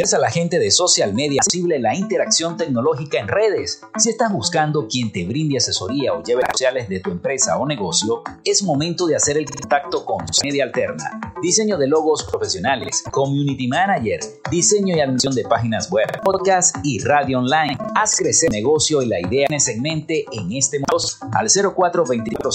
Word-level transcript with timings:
A 0.00 0.18
la 0.18 0.30
gente 0.30 0.58
de 0.58 0.70
social 0.70 1.12
media 1.12 1.42
posible 1.44 1.78
la 1.78 1.94
interacción 1.94 2.56
tecnológica 2.56 3.18
en 3.18 3.28
redes. 3.28 3.82
Si 3.98 4.08
estás 4.08 4.32
buscando 4.32 4.88
quien 4.88 5.12
te 5.12 5.26
brinde 5.26 5.58
asesoría 5.58 6.14
o 6.14 6.22
lleve 6.22 6.42
sociales 6.50 6.88
de 6.88 7.00
tu 7.00 7.10
empresa 7.10 7.58
o 7.58 7.66
negocio, 7.66 8.22
es 8.42 8.62
momento 8.62 9.06
de 9.06 9.16
hacer 9.16 9.36
el 9.36 9.44
contacto 9.44 10.06
con 10.06 10.24
Media 10.42 10.64
Alterna. 10.64 11.34
Diseño 11.42 11.76
de 11.76 11.86
logos 11.86 12.24
profesionales, 12.24 13.04
community 13.10 13.68
manager, 13.68 14.20
diseño 14.50 14.96
y 14.96 15.00
admisión 15.00 15.34
de 15.34 15.44
páginas 15.44 15.90
web, 15.90 16.08
podcast 16.24 16.76
y 16.82 17.00
radio 17.00 17.40
online. 17.40 17.76
Haz 17.94 18.16
crecer 18.16 18.48
el 18.54 18.62
negocio 18.62 19.02
y 19.02 19.06
la 19.06 19.20
idea 19.20 19.48
en 19.50 19.82
mente 19.82 20.24
en 20.32 20.50
este 20.52 20.78
momento 20.78 21.18
al 21.32 21.48
0424 21.48 22.50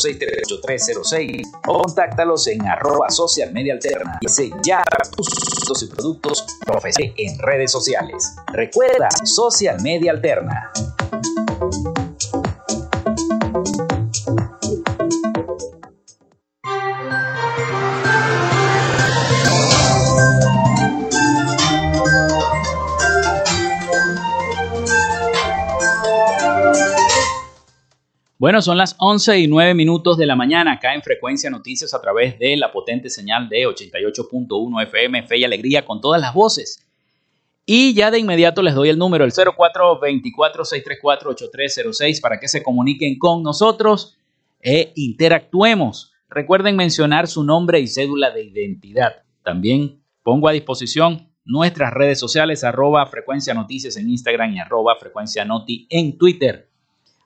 o 1.68 1.82
contáctalos 1.84 2.48
en 2.48 2.66
arroba 2.66 3.10
social 3.10 3.54
media 3.54 3.74
alterna 3.74 4.20
se 4.28 4.50
ya 4.64 4.84
tus 5.16 5.90
productos 5.96 6.44
profesionales 6.66 7.35
redes 7.40 7.72
sociales. 7.72 8.36
Recuerda, 8.54 9.10
Social 9.24 9.78
Media 9.82 10.12
Alterna. 10.12 10.72
Bueno, 28.38 28.62
son 28.62 28.78
las 28.78 28.96
11 29.00 29.40
y 29.40 29.48
9 29.48 29.74
minutos 29.74 30.18
de 30.18 30.28
la 30.28 30.36
mañana 30.36 30.74
acá 30.74 30.94
en 30.94 31.02
Frecuencia 31.02 31.50
Noticias 31.50 31.96
a 31.96 32.02
través 32.02 32.38
de 32.38 32.56
la 32.58 32.72
potente 32.72 33.10
señal 33.10 33.50
de 33.50 33.66
88.1 33.66 34.84
FM 34.84 35.24
Fe 35.24 35.40
y 35.40 35.44
Alegría 35.46 35.84
con 35.84 36.00
todas 36.00 36.22
las 36.22 36.32
voces 36.32 36.86
y 37.66 37.96
ya 37.96 38.12
de 38.12 38.20
inmediato 38.20 38.62
les 38.62 38.76
doy 38.76 38.90
el 38.90 39.00
número, 39.00 39.26
el 39.26 39.32
0424-634-8306, 39.32 42.22
para 42.22 42.40
que 42.40 42.48
se 42.48 42.62
comuniquen 42.62 43.18
con 43.18 43.42
nosotros 43.42 44.20
e 44.62 44.94
interactuemos. 44.96 46.14
Recuerden 46.30 46.76
mencionar 46.76 47.28
su 47.28 47.44
nombre 47.44 47.80
y 47.80 47.88
cédula 47.88 48.30
de 48.30 48.44
identidad. 48.44 49.24
También 49.44 50.04
pongo 50.22 50.48
a 50.48 50.52
disposición 50.52 51.32
nuestras 51.44 51.92
redes 51.94 52.20
sociales, 52.20 52.64
arroba 52.64 53.06
frecuencia 53.08 53.54
noticias 53.54 53.98
en 53.98 54.10
Instagram 54.10 54.54
y 54.54 54.60
arroba 54.60 54.96
frecuencia 55.00 55.46
noti 55.46 55.86
en 55.90 56.18
Twitter. 56.18 56.70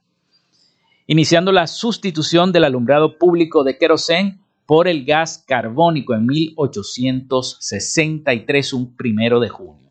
iniciando 1.08 1.50
la 1.50 1.66
sustitución 1.66 2.52
del 2.52 2.62
alumbrado 2.62 3.18
público 3.18 3.64
de 3.64 3.76
querosén 3.76 4.38
por 4.64 4.86
el 4.86 5.04
gas 5.04 5.42
carbónico 5.44 6.14
en 6.14 6.24
1863, 6.24 8.72
un 8.74 8.96
primero 8.96 9.40
de 9.40 9.48
junio. 9.48 9.90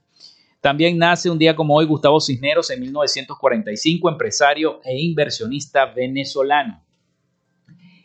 También 0.61 0.97
nace 0.97 1.29
un 1.29 1.37
día 1.37 1.57
como 1.57 1.75
hoy 1.75 1.87
Gustavo 1.87 2.21
Cisneros 2.21 2.69
en 2.69 2.79
1945, 2.79 4.09
empresario 4.09 4.79
e 4.85 4.97
inversionista 4.97 5.87
venezolano. 5.87 6.85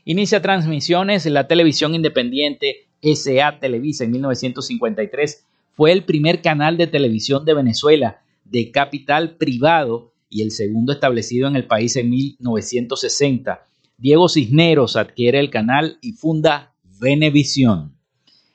Inicia 0.04 0.42
transmisiones 0.42 1.24
en 1.24 1.34
la 1.34 1.46
televisión 1.46 1.94
independiente 1.94 2.88
SA 3.00 3.60
Televisa 3.60 4.02
en 4.02 4.10
1953. 4.10 5.46
Fue 5.76 5.93
el 5.93 6.05
primer 6.05 6.43
canal 6.43 6.76
de 6.76 6.88
televisión 6.88 7.44
de 7.44 7.55
Venezuela 7.55 8.23
de 8.44 8.73
capital 8.73 9.37
privado 9.37 10.12
y 10.28 10.43
el 10.43 10.50
segundo 10.50 10.93
establecido 10.93 11.46
en 11.46 11.55
el 11.55 11.67
país 11.67 11.94
en 11.94 12.11
1960 12.11 13.67
Diego 13.99 14.28
Cisneros 14.28 14.94
adquiere 14.96 15.40
el 15.40 15.49
canal 15.49 15.96
y 16.02 16.12
funda 16.12 16.75
Venevisión. 17.00 17.96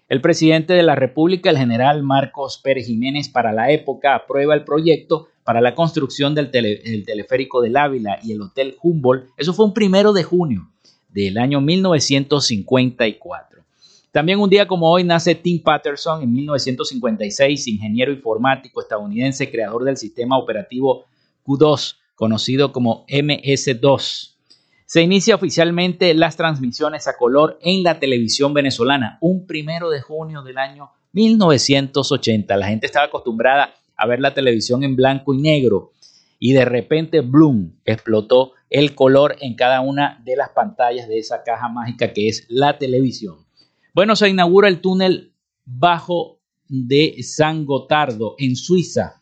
El 0.08 0.22
presidente 0.22 0.74
de 0.74 0.84
la 0.84 0.94
República, 0.94 1.50
el 1.50 1.58
general 1.58 2.04
Marcos 2.04 2.60
Pérez 2.64 2.86
Jiménez, 2.86 3.28
para 3.28 3.52
la 3.52 3.72
época 3.72 4.14
aprueba 4.14 4.54
el 4.54 4.64
proyecto 4.64 5.30
para 5.44 5.60
la 5.60 5.74
construcción 5.74 6.36
del, 6.36 6.52
teleférico 6.52 7.60
del 7.62 7.76
Ávila 7.76 8.20
y 8.22 8.34
el 8.34 8.42
Hotel 8.42 8.76
Humboldt. 8.84 9.30
Eso 9.36 9.54
fue 9.54 9.66
un 9.66 9.74
primero 9.74 10.14
de 10.14 10.24
junio 10.24 10.70
del 11.10 11.40
año 11.40 11.60
1954. 11.60 13.51
También 14.12 14.40
un 14.40 14.50
día 14.50 14.68
como 14.68 14.92
hoy 14.92 15.04
nace 15.04 15.36
Tim 15.36 15.64
Patterson 15.64 16.22
en 16.22 16.34
1956, 16.34 17.68
ingeniero 17.68 18.12
informático 18.12 18.82
estadounidense, 18.82 19.50
creador 19.50 19.84
del 19.84 19.98
sistema 19.98 20.38
operativo 20.38 21.06
Q2, 21.46 21.96
conocido 22.16 22.72
como 22.72 23.06
MS2 23.08 24.32
se 24.92 25.02
inicia 25.02 25.36
oficialmente 25.36 26.14
las 26.14 26.36
transmisiones 26.36 27.08
a 27.08 27.16
color 27.16 27.58
en 27.62 27.82
la 27.82 27.98
televisión 27.98 28.54
venezolana, 28.54 29.18
un 29.22 29.48
primero 29.48 29.90
de 29.90 30.02
junio 30.02 30.42
del 30.42 30.58
año 30.58 30.92
1980. 31.14 32.58
La 32.58 32.68
gente 32.68 32.88
estaba 32.88 33.06
acostumbrada 33.06 33.74
a 33.96 34.06
ver 34.06 34.20
la 34.20 34.34
televisión 34.34 34.84
en 34.84 34.98
blanco 34.98 35.34
y 35.34 35.38
negro 35.38 35.94
y 36.40 36.52
de 36.52 36.66
repente, 36.66 37.22
Bloom 37.22 37.72
explotó 37.86 38.52
el 38.70 38.94
color 38.94 39.38
en 39.40 39.56
cada 39.56 39.80
una 39.80 40.22
de 40.26 40.36
las 40.36 40.50
pantallas 40.50 41.08
de 41.08 41.20
esa 41.20 41.42
caja 41.44 41.70
mágica 41.70 42.12
que 42.12 42.28
es 42.28 42.46
la 42.50 42.78
televisión. 42.78 43.38
Bueno, 43.94 44.16
se 44.16 44.30
inaugura 44.30 44.70
el 44.70 44.80
túnel 44.80 45.34
bajo 45.66 46.40
de 46.70 47.18
San 47.24 47.66
Gotardo 47.66 48.36
en 48.38 48.56
Suiza. 48.56 49.22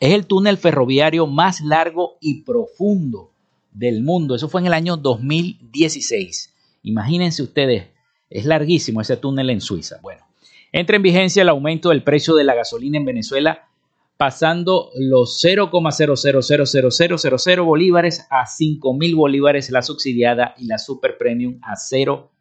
Es 0.00 0.12
el 0.12 0.26
túnel 0.26 0.58
ferroviario 0.58 1.28
más 1.28 1.60
largo 1.60 2.16
y 2.20 2.42
profundo 2.42 3.30
del 3.70 4.02
mundo. 4.02 4.34
Eso 4.34 4.48
fue 4.48 4.62
en 4.62 4.66
el 4.66 4.74
año 4.74 4.96
2016. 4.96 6.52
Imagínense 6.82 7.44
ustedes, 7.44 7.86
es 8.28 8.44
larguísimo 8.44 9.00
ese 9.00 9.16
túnel 9.16 9.50
en 9.50 9.60
Suiza. 9.60 10.00
Bueno, 10.02 10.26
entra 10.72 10.96
en 10.96 11.02
vigencia 11.02 11.42
el 11.42 11.48
aumento 11.48 11.90
del 11.90 12.02
precio 12.02 12.34
de 12.34 12.42
la 12.42 12.56
gasolina 12.56 12.98
en 12.98 13.04
Venezuela, 13.04 13.68
pasando 14.16 14.90
los 14.96 15.40
0,000000 15.44 17.64
bolívares 17.64 18.26
a 18.30 18.46
5.000 18.46 19.14
bolívares 19.14 19.70
la 19.70 19.82
subsidiada 19.82 20.56
y 20.58 20.66
la 20.66 20.78
super 20.78 21.16
premium 21.18 21.60
a 21.62 21.76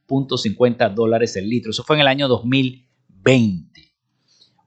0.50 0.07 0.93
dólares 0.93 1.35
el 1.35 1.49
litro. 1.49 1.71
Eso 1.71 1.83
fue 1.83 1.95
en 1.95 2.01
el 2.01 2.07
año 2.07 2.27
2020. 2.27 3.81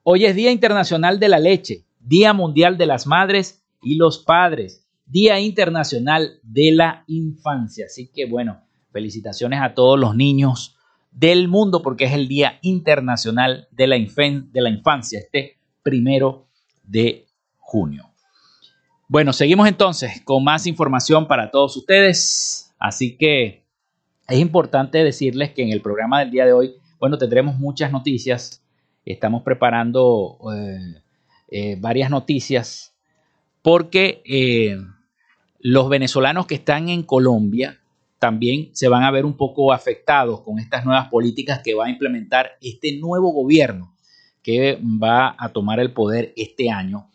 Hoy 0.02 0.24
es 0.24 0.34
Día 0.34 0.50
Internacional 0.50 1.20
de 1.20 1.28
la 1.28 1.38
Leche, 1.38 1.84
Día 2.00 2.32
Mundial 2.32 2.78
de 2.78 2.86
las 2.86 3.06
Madres 3.06 3.64
y 3.82 3.96
los 3.96 4.18
Padres. 4.18 4.86
Día 5.06 5.40
Internacional 5.40 6.38
de 6.42 6.72
la 6.72 7.04
Infancia. 7.06 7.86
Así 7.86 8.10
que 8.12 8.26
bueno, 8.26 8.60
felicitaciones 8.92 9.60
a 9.62 9.74
todos 9.74 9.98
los 9.98 10.14
niños 10.14 10.76
del 11.10 11.48
mundo 11.48 11.82
porque 11.82 12.04
es 12.04 12.12
el 12.12 12.28
Día 12.28 12.58
Internacional 12.62 13.68
de 13.70 13.86
la, 13.86 13.96
de 13.96 14.60
la 14.60 14.70
Infancia, 14.70 15.18
este 15.18 15.58
primero 15.82 16.48
de 16.82 17.26
junio. 17.58 18.10
Bueno, 19.08 19.32
seguimos 19.32 19.66
entonces 19.68 20.20
con 20.22 20.44
más 20.44 20.66
información 20.66 21.26
para 21.26 21.50
todos 21.50 21.76
ustedes. 21.76 22.74
Así 22.78 23.16
que 23.16 23.67
es 24.28 24.38
importante 24.38 25.02
decirles 25.02 25.52
que 25.52 25.62
en 25.62 25.70
el 25.70 25.80
programa 25.80 26.20
del 26.20 26.30
día 26.30 26.44
de 26.44 26.52
hoy, 26.52 26.74
bueno, 27.00 27.16
tendremos 27.16 27.56
muchas 27.58 27.90
noticias. 27.90 28.62
Estamos 29.04 29.42
preparando 29.42 30.38
eh, 30.54 31.02
eh, 31.50 31.76
varias 31.80 32.10
noticias 32.10 32.94
porque 33.62 34.22
eh, 34.26 34.76
los 35.60 35.88
venezolanos 35.88 36.46
que 36.46 36.56
están 36.56 36.90
en 36.90 37.02
Colombia 37.02 37.80
también 38.18 38.70
se 38.74 38.88
van 38.88 39.02
a 39.02 39.10
ver 39.10 39.24
un 39.24 39.36
poco 39.36 39.72
afectados 39.72 40.42
con 40.42 40.58
estas 40.58 40.84
nuevas 40.84 41.08
políticas 41.08 41.60
que 41.64 41.74
va 41.74 41.86
a 41.86 41.90
implementar 41.90 42.50
este 42.60 42.98
nuevo 42.98 43.32
gobierno 43.32 43.94
que 44.42 44.78
va 44.82 45.34
a 45.38 45.50
tomar 45.50 45.80
el 45.80 45.92
poder 45.92 46.32
este 46.36 46.70
año. 46.70 47.10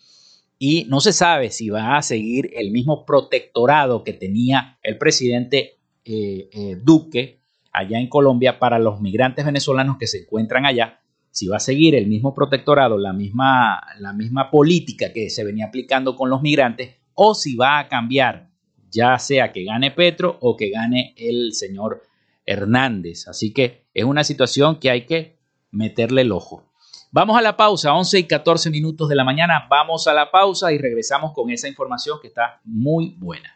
Y 0.59 0.85
no 0.85 1.01
se 1.01 1.13
sabe 1.13 1.49
si 1.49 1.69
va 1.69 1.97
a 1.97 2.01
seguir 2.01 2.51
el 2.55 2.71
mismo 2.71 3.05
protectorado 3.05 4.03
que 4.03 4.13
tenía 4.13 4.77
el 4.81 4.97
presidente 4.97 5.79
eh, 6.05 6.49
eh, 6.51 6.77
Duque 6.81 7.41
allá 7.71 7.99
en 7.99 8.07
Colombia 8.07 8.59
para 8.59 8.79
los 8.79 9.01
migrantes 9.01 9.45
venezolanos 9.45 9.97
que 9.97 10.07
se 10.07 10.19
encuentran 10.19 10.65
allá, 10.65 11.01
si 11.31 11.47
va 11.47 11.57
a 11.57 11.59
seguir 11.59 11.95
el 11.95 12.07
mismo 12.07 12.35
protectorado, 12.35 12.97
la 12.97 13.13
misma, 13.13 13.81
la 13.97 14.13
misma 14.13 14.51
política 14.51 15.11
que 15.11 15.31
se 15.31 15.43
venía 15.43 15.65
aplicando 15.65 16.15
con 16.15 16.29
los 16.29 16.43
migrantes, 16.43 16.97
o 17.15 17.33
si 17.33 17.55
va 17.55 17.79
a 17.79 17.87
cambiar, 17.87 18.49
ya 18.91 19.17
sea 19.17 19.51
que 19.51 19.63
gane 19.63 19.89
Petro 19.89 20.37
o 20.41 20.55
que 20.55 20.69
gane 20.69 21.15
el 21.17 21.53
señor 21.53 22.03
Hernández. 22.45 23.27
Así 23.27 23.51
que 23.51 23.87
es 23.93 24.03
una 24.03 24.23
situación 24.23 24.79
que 24.79 24.91
hay 24.91 25.05
que 25.05 25.39
meterle 25.71 26.21
el 26.21 26.31
ojo. 26.31 26.71
Vamos 27.11 27.37
a 27.37 27.41
la 27.41 27.57
pausa, 27.57 27.93
11 27.93 28.19
y 28.19 28.23
14 28.25 28.69
minutos 28.69 29.09
de 29.09 29.15
la 29.15 29.23
mañana. 29.23 29.67
Vamos 29.69 30.07
a 30.07 30.13
la 30.13 30.31
pausa 30.31 30.71
y 30.71 30.77
regresamos 30.77 31.33
con 31.33 31.49
esa 31.49 31.67
información 31.67 32.19
que 32.21 32.27
está 32.27 32.59
muy 32.63 33.15
buena. 33.19 33.55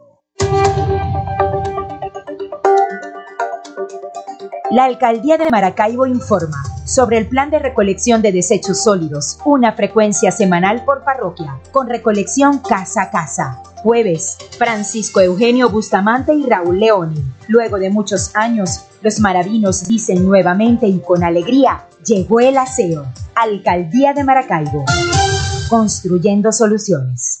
La 4.71 4.85
Alcaldía 4.85 5.37
de 5.37 5.49
Maracaibo 5.49 6.05
informa 6.05 6.63
sobre 6.85 7.17
el 7.17 7.27
plan 7.27 7.49
de 7.51 7.59
recolección 7.59 8.21
de 8.21 8.31
desechos 8.31 8.81
sólidos, 8.81 9.37
una 9.43 9.73
frecuencia 9.73 10.31
semanal 10.31 10.85
por 10.85 11.03
parroquia, 11.03 11.59
con 11.71 11.89
recolección 11.89 12.59
casa 12.59 13.03
a 13.03 13.11
casa. 13.11 13.61
Jueves, 13.83 14.37
Francisco 14.57 15.19
Eugenio 15.19 15.69
Bustamante 15.69 16.33
y 16.33 16.45
Raúl 16.45 16.79
Leoni. 16.79 17.21
Luego 17.47 17.79
de 17.79 17.89
muchos 17.89 18.33
años, 18.35 18.85
los 19.01 19.19
maravinos 19.19 19.87
dicen 19.87 20.25
nuevamente 20.25 20.87
y 20.87 20.99
con 20.99 21.23
alegría, 21.23 21.85
llegó 22.05 22.39
el 22.39 22.57
aseo. 22.57 23.05
Alcaldía 23.35 24.13
de 24.13 24.23
Maracaibo. 24.23 24.85
Construyendo 25.69 26.51
soluciones. 26.51 27.40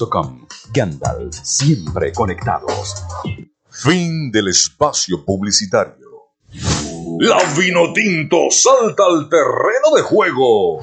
Gandalf, 0.73 1.35
siempre 1.43 2.11
conectados. 2.13 2.95
Fin 3.69 4.31
del 4.31 4.47
espacio 4.47 5.23
publicitario. 5.23 6.07
La 7.19 7.37
Vinotinto 7.57 8.49
salta 8.49 9.03
al 9.05 9.29
terreno 9.29 9.95
de 9.95 10.01
juego. 10.01 10.81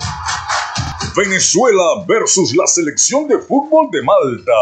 Venezuela 1.17 2.05
versus 2.07 2.55
la 2.55 2.67
selección 2.67 3.27
de 3.27 3.39
fútbol 3.39 3.89
de 3.91 4.03
Malta. 4.03 4.53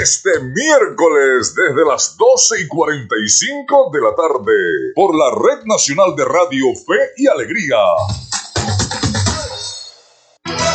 Este 0.00 0.30
miércoles 0.40 1.54
desde 1.54 1.84
las 1.84 2.16
12 2.16 2.60
y 2.60 2.68
45 2.68 3.90
de 3.92 4.00
la 4.00 4.14
tarde 4.14 4.52
por 4.94 5.16
la 5.16 5.30
Red 5.30 5.64
Nacional 5.64 6.14
de 6.14 6.24
Radio 6.24 6.66
Fe 6.86 7.12
y 7.16 7.26
Alegría. 7.26 7.78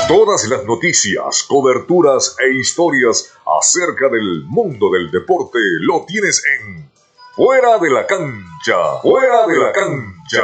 Todas 0.08 0.48
las 0.48 0.64
noticias, 0.66 1.42
coberturas 1.48 2.36
e 2.40 2.60
historias 2.60 3.34
acerca 3.60 4.08
del 4.08 4.44
mundo 4.46 4.92
del 4.92 5.10
deporte 5.10 5.58
lo 5.80 6.06
tienes 6.06 6.44
en 6.46 6.92
Fuera 7.36 7.80
de 7.80 7.90
la 7.90 8.06
cancha, 8.06 9.00
fuera 9.02 9.48
de 9.48 9.58
la 9.58 9.72
cancha. 9.72 10.44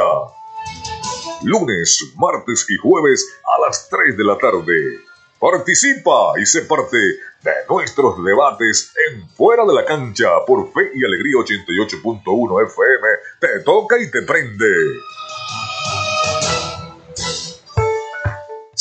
Lunes, 1.44 2.12
martes 2.16 2.66
y 2.70 2.76
jueves 2.76 3.38
a 3.56 3.60
las 3.64 3.88
3 3.88 4.16
de 4.16 4.24
la 4.24 4.36
tarde. 4.36 4.98
Participa 5.38 6.32
y 6.40 6.44
sé 6.44 6.62
parte 6.62 6.96
de 6.96 7.52
nuestros 7.68 8.22
debates 8.24 8.92
en 9.08 9.28
Fuera 9.28 9.64
de 9.64 9.74
la 9.74 9.84
cancha 9.84 10.44
por 10.44 10.72
Fe 10.72 10.90
y 10.92 11.04
Alegría 11.04 11.36
88.1 11.36 12.66
FM. 12.66 13.08
Te 13.38 13.60
toca 13.60 13.96
y 13.96 14.10
te 14.10 14.22
prende. 14.22 14.66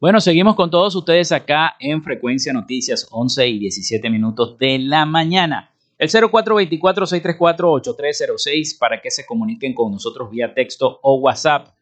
Bueno, 0.00 0.20
seguimos 0.20 0.54
con 0.54 0.70
todos 0.70 0.94
ustedes 0.94 1.32
acá 1.32 1.74
en 1.80 2.04
Frecuencia 2.04 2.52
Noticias, 2.52 3.08
11 3.10 3.48
y 3.48 3.58
17 3.58 4.08
minutos 4.10 4.56
de 4.56 4.78
la 4.78 5.04
mañana. 5.04 5.72
El 5.98 6.08
0424-634-8306 6.08 8.78
para 8.78 9.00
que 9.00 9.10
se 9.10 9.26
comuniquen 9.26 9.74
con 9.74 9.90
nosotros 9.90 10.30
vía 10.30 10.54
texto 10.54 11.00
o 11.02 11.16
WhatsApp. 11.16 11.74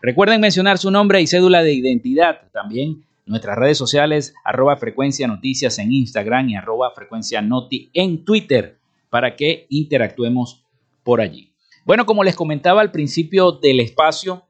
Recuerden 0.00 0.40
mencionar 0.40 0.78
su 0.78 0.92
nombre 0.92 1.20
y 1.20 1.26
cédula 1.26 1.64
de 1.64 1.72
identidad. 1.72 2.42
También 2.52 3.02
nuestras 3.26 3.58
redes 3.58 3.76
sociales, 3.76 4.34
arroba 4.44 4.76
frecuencia 4.76 5.26
noticias 5.26 5.80
en 5.80 5.90
Instagram 5.90 6.50
y 6.50 6.54
arroba 6.54 6.92
frecuencia 6.92 7.42
noti 7.42 7.90
en 7.92 8.24
Twitter 8.24 8.78
para 9.10 9.34
que 9.34 9.66
interactuemos 9.68 10.62
por 11.02 11.20
allí. 11.20 11.50
Bueno, 11.84 12.06
como 12.06 12.22
les 12.22 12.36
comentaba 12.36 12.82
al 12.82 12.92
principio 12.92 13.50
del 13.50 13.80
espacio, 13.80 14.44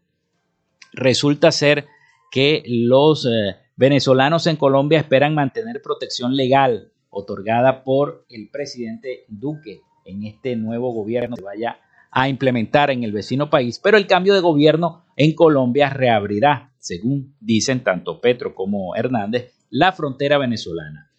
resulta 0.92 1.50
ser 1.52 1.86
que 2.30 2.62
los 2.66 3.26
eh, 3.26 3.56
venezolanos 3.76 4.46
en 4.46 4.56
Colombia 4.56 4.98
esperan 4.98 5.34
mantener 5.34 5.80
protección 5.82 6.36
legal 6.36 6.92
otorgada 7.10 7.84
por 7.84 8.26
el 8.28 8.48
presidente 8.50 9.24
Duque 9.28 9.80
en 10.04 10.24
este 10.24 10.56
nuevo 10.56 10.92
gobierno 10.92 11.36
que 11.36 11.42
vaya 11.42 11.78
a 12.10 12.28
implementar 12.28 12.90
en 12.90 13.04
el 13.04 13.12
vecino 13.12 13.50
país, 13.50 13.78
pero 13.78 13.96
el 13.96 14.06
cambio 14.06 14.34
de 14.34 14.40
gobierno 14.40 15.04
en 15.16 15.34
Colombia 15.34 15.90
reabrirá, 15.90 16.72
según 16.78 17.34
dicen 17.40 17.84
tanto 17.84 18.20
Petro 18.20 18.54
como 18.54 18.96
Hernández, 18.96 19.54
la 19.70 19.92
frontera 19.92 20.38
venezolana. 20.38 21.10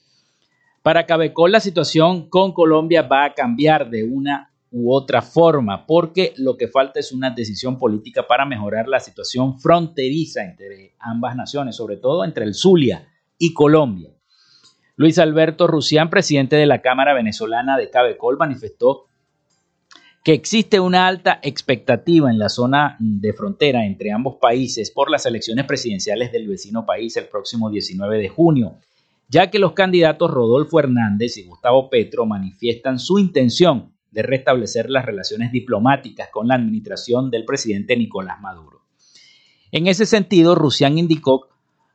Para 0.82 1.06
Cabecol 1.06 1.52
la 1.52 1.60
situación 1.60 2.30
con 2.30 2.54
Colombia 2.54 3.04
va 3.04 3.26
a 3.26 3.34
cambiar 3.34 3.90
de 3.90 4.04
una 4.04 4.49
u 4.72 4.94
otra 4.94 5.22
forma, 5.22 5.86
porque 5.86 6.34
lo 6.38 6.58
que 6.58 6.68
falta 6.68 7.00
es 7.00 7.12
una 7.12 7.32
decisión 7.32 7.78
política 7.78 8.28
para 8.28 8.46
mejorar 8.46 8.88
la 8.88 9.00
situación 9.00 9.60
fronteriza 9.60 10.44
entre 10.44 10.94
ambas 11.00 11.36
naciones, 11.36 11.76
sobre 11.76 11.98
todo 11.98 12.24
entre 12.24 12.46
el 12.46 12.54
Zulia 12.54 13.08
y 13.38 13.54
Colombia. 13.54 14.12
Luis 14.96 15.18
Alberto 15.18 15.66
Rusián, 15.66 16.10
presidente 16.10 16.56
de 16.56 16.66
la 16.66 16.82
Cámara 16.82 17.14
Venezolana 17.14 17.78
de 17.78 17.90
Cabecol, 17.90 18.38
manifestó 18.38 19.06
que 20.24 20.34
existe 20.34 20.80
una 20.80 21.08
alta 21.08 21.40
expectativa 21.42 22.30
en 22.30 22.38
la 22.38 22.50
zona 22.50 22.98
de 23.00 23.34
frontera 23.34 23.86
entre 23.86 24.12
ambos 24.12 24.36
países 24.36 24.92
por 24.92 25.10
las 25.10 25.26
elecciones 25.26 25.66
presidenciales 25.66 26.32
del 26.32 26.48
vecino 26.48 26.86
país 26.86 27.16
el 27.16 27.28
próximo 27.28 27.70
19 27.70 28.18
de 28.18 28.30
junio, 28.30 28.76
ya 29.30 29.50
que 29.50 29.60
los 29.60 29.72
candidatos 29.72 30.30
Rodolfo 30.30 30.80
Hernández 30.80 31.38
y 31.38 31.46
Gustavo 31.46 31.90
Petro 31.90 32.26
manifiestan 32.26 33.00
su 33.00 33.18
intención 33.18 33.94
de 34.12 34.22
restablecer 34.24 34.90
las 34.90 35.06
relaciones 35.06 35.52
diplomáticas 35.52 36.30
con 36.32 36.48
la 36.48 36.56
administración 36.56 37.30
del 37.30 37.46
presidente 37.46 37.96
Nicolás 37.96 38.40
Maduro. 38.42 38.82
En 39.72 39.88
ese 39.88 40.06
sentido, 40.06 40.56
Rusián 40.56 40.98
indicó 40.98 41.48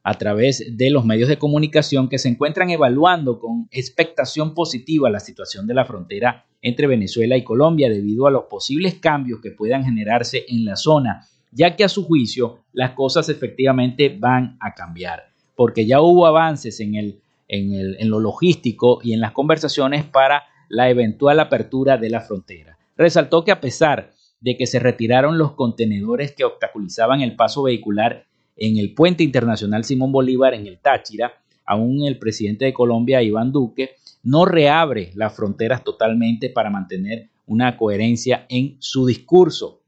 a 0.04 0.14
través 0.14 0.76
de 0.76 0.90
los 0.90 1.04
medios 1.04 1.28
de 1.28 1.38
comunicación 1.38 2.08
que 2.08 2.18
se 2.18 2.28
encuentran 2.28 2.70
evaluando 2.70 3.38
con 3.40 3.68
expectación 3.70 4.54
positiva 4.54 5.10
la 5.10 5.18
situación 5.18 5.66
de 5.66 5.74
la 5.74 5.86
frontera 5.86 6.44
entre 6.60 6.86
Venezuela 6.86 7.36
y 7.36 7.42
Colombia 7.42 7.88
debido 7.88 8.26
a 8.26 8.30
los 8.30 8.44
posibles 8.44 8.94
cambios 8.96 9.40
que 9.40 9.50
puedan 9.50 9.82
generarse 9.82 10.44
en 10.48 10.66
la 10.66 10.76
zona, 10.76 11.26
ya 11.50 11.74
que 11.74 11.84
a 11.84 11.88
su 11.88 12.04
juicio 12.04 12.60
las 12.72 12.90
cosas 12.90 13.28
efectivamente 13.30 14.14
van 14.18 14.58
a 14.60 14.74
cambiar, 14.74 15.30
porque 15.56 15.86
ya 15.86 16.02
hubo 16.02 16.26
avances 16.26 16.80
en, 16.80 16.96
el, 16.96 17.20
en, 17.48 17.72
el, 17.72 17.96
en 17.98 18.10
lo 18.10 18.20
logístico 18.20 19.00
y 19.02 19.14
en 19.14 19.20
las 19.20 19.32
conversaciones 19.32 20.04
para 20.04 20.44
la 20.68 20.90
eventual 20.90 21.40
apertura 21.40 21.96
de 21.96 22.10
la 22.10 22.20
frontera. 22.20 22.78
Resaltó 22.96 23.44
que 23.44 23.52
a 23.52 23.60
pesar 23.60 24.12
de 24.40 24.56
que 24.56 24.66
se 24.66 24.78
retiraron 24.78 25.38
los 25.38 25.52
contenedores 25.52 26.32
que 26.32 26.44
obstaculizaban 26.44 27.20
el 27.20 27.34
paso 27.34 27.62
vehicular 27.62 28.26
en 28.56 28.76
el 28.76 28.94
puente 28.94 29.24
internacional 29.24 29.84
Simón 29.84 30.12
Bolívar 30.12 30.54
en 30.54 30.66
el 30.66 30.78
Táchira, 30.78 31.32
aún 31.64 32.04
el 32.04 32.18
presidente 32.18 32.66
de 32.66 32.74
Colombia, 32.74 33.22
Iván 33.22 33.52
Duque, 33.52 33.96
no 34.22 34.44
reabre 34.44 35.12
las 35.14 35.34
fronteras 35.34 35.82
totalmente 35.82 36.50
para 36.50 36.70
mantener 36.70 37.30
una 37.46 37.76
coherencia 37.76 38.46
en 38.48 38.76
su 38.80 39.06
discurso. 39.06 39.82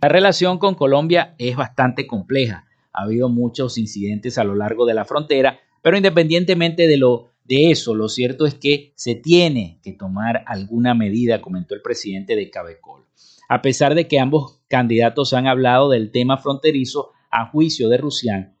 La 0.00 0.08
relación 0.08 0.58
con 0.58 0.74
Colombia 0.74 1.34
es 1.38 1.56
bastante 1.56 2.06
compleja. 2.06 2.66
Ha 2.92 3.02
habido 3.02 3.28
muchos 3.28 3.78
incidentes 3.78 4.38
a 4.38 4.44
lo 4.44 4.54
largo 4.54 4.86
de 4.86 4.94
la 4.94 5.04
frontera, 5.04 5.58
pero 5.82 5.96
independientemente 5.96 6.86
de 6.86 6.96
lo 6.96 7.33
de 7.44 7.70
eso, 7.70 7.94
lo 7.94 8.08
cierto 8.08 8.46
es 8.46 8.54
que 8.54 8.92
se 8.96 9.14
tiene 9.14 9.78
que 9.82 9.92
tomar 9.92 10.44
alguna 10.46 10.94
medida, 10.94 11.42
comentó 11.42 11.74
el 11.74 11.82
presidente 11.82 12.36
de 12.36 12.50
Cabecol. 12.50 13.04
A 13.48 13.60
pesar 13.60 13.94
de 13.94 14.08
que 14.08 14.18
ambos 14.18 14.62
candidatos 14.68 15.34
han 15.34 15.46
hablado 15.46 15.90
del 15.90 16.10
tema 16.10 16.38
fronterizo, 16.38 17.12
a 17.30 17.46
juicio 17.46 17.88
de 17.88 17.98
Rusián, 17.98 18.56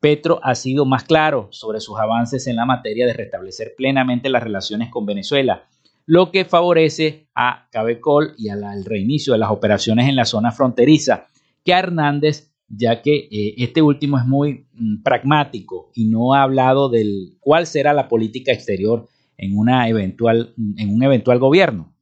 Petro 0.00 0.38
ha 0.44 0.54
sido 0.54 0.84
más 0.84 1.02
claro 1.02 1.48
sobre 1.50 1.80
sus 1.80 1.98
avances 1.98 2.46
en 2.46 2.56
la 2.56 2.66
materia 2.66 3.06
de 3.06 3.14
restablecer 3.14 3.74
plenamente 3.76 4.28
las 4.28 4.42
relaciones 4.42 4.90
con 4.90 5.06
Venezuela, 5.06 5.66
lo 6.06 6.30
que 6.30 6.44
favorece 6.44 7.28
a 7.34 7.68
Cabecol 7.72 8.34
y 8.38 8.50
al 8.50 8.84
reinicio 8.84 9.32
de 9.32 9.40
las 9.40 9.50
operaciones 9.50 10.08
en 10.08 10.14
la 10.14 10.24
zona 10.24 10.52
fronteriza, 10.52 11.26
que 11.64 11.74
a 11.74 11.80
Hernández 11.80 12.47
ya 12.68 13.00
que 13.02 13.28
eh, 13.30 13.54
este 13.58 13.82
último 13.82 14.18
es 14.18 14.26
muy 14.26 14.66
mm, 14.74 15.02
pragmático 15.02 15.90
y 15.94 16.06
no 16.06 16.34
ha 16.34 16.42
hablado 16.42 16.88
del 16.88 17.36
cuál 17.40 17.66
será 17.66 17.92
la 17.92 18.08
política 18.08 18.52
exterior 18.52 19.08
en, 19.36 19.56
una 19.56 19.88
eventual, 19.88 20.52
mm, 20.56 20.78
en 20.78 20.94
un 20.94 21.02
eventual 21.02 21.38
gobierno. 21.38 21.94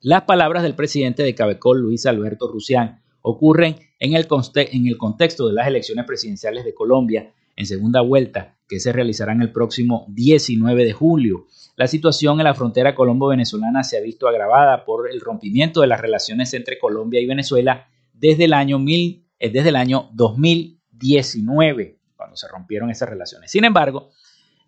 Las 0.00 0.22
palabras 0.22 0.62
del 0.62 0.74
presidente 0.74 1.22
de 1.22 1.34
Cabecol, 1.34 1.80
Luis 1.80 2.06
Alberto 2.06 2.48
Rusián, 2.48 3.00
ocurren 3.22 3.76
en 3.98 4.14
el, 4.14 4.28
en 4.54 4.86
el 4.86 4.98
contexto 4.98 5.48
de 5.48 5.54
las 5.54 5.66
elecciones 5.66 6.04
presidenciales 6.04 6.64
de 6.64 6.74
Colombia 6.74 7.32
en 7.56 7.66
segunda 7.66 8.02
vuelta, 8.02 8.58
que 8.68 8.78
se 8.78 8.92
realizarán 8.92 9.40
el 9.40 9.50
próximo 9.50 10.04
19 10.10 10.84
de 10.84 10.92
julio. 10.92 11.46
La 11.76 11.86
situación 11.86 12.38
en 12.38 12.44
la 12.44 12.54
frontera 12.54 12.94
colombo-venezolana 12.94 13.82
se 13.82 13.96
ha 13.96 14.00
visto 14.02 14.28
agravada 14.28 14.84
por 14.84 15.10
el 15.10 15.20
rompimiento 15.20 15.80
de 15.80 15.86
las 15.86 16.00
relaciones 16.00 16.52
entre 16.52 16.78
Colombia 16.78 17.20
y 17.20 17.26
Venezuela 17.26 17.88
desde 18.12 18.44
el 18.44 18.52
año 18.52 18.78
1990 18.78 19.25
es 19.38 19.52
desde 19.52 19.68
el 19.70 19.76
año 19.76 20.10
2019, 20.14 21.98
cuando 22.16 22.36
se 22.36 22.48
rompieron 22.48 22.90
esas 22.90 23.08
relaciones. 23.08 23.50
Sin 23.50 23.64
embargo, 23.64 24.10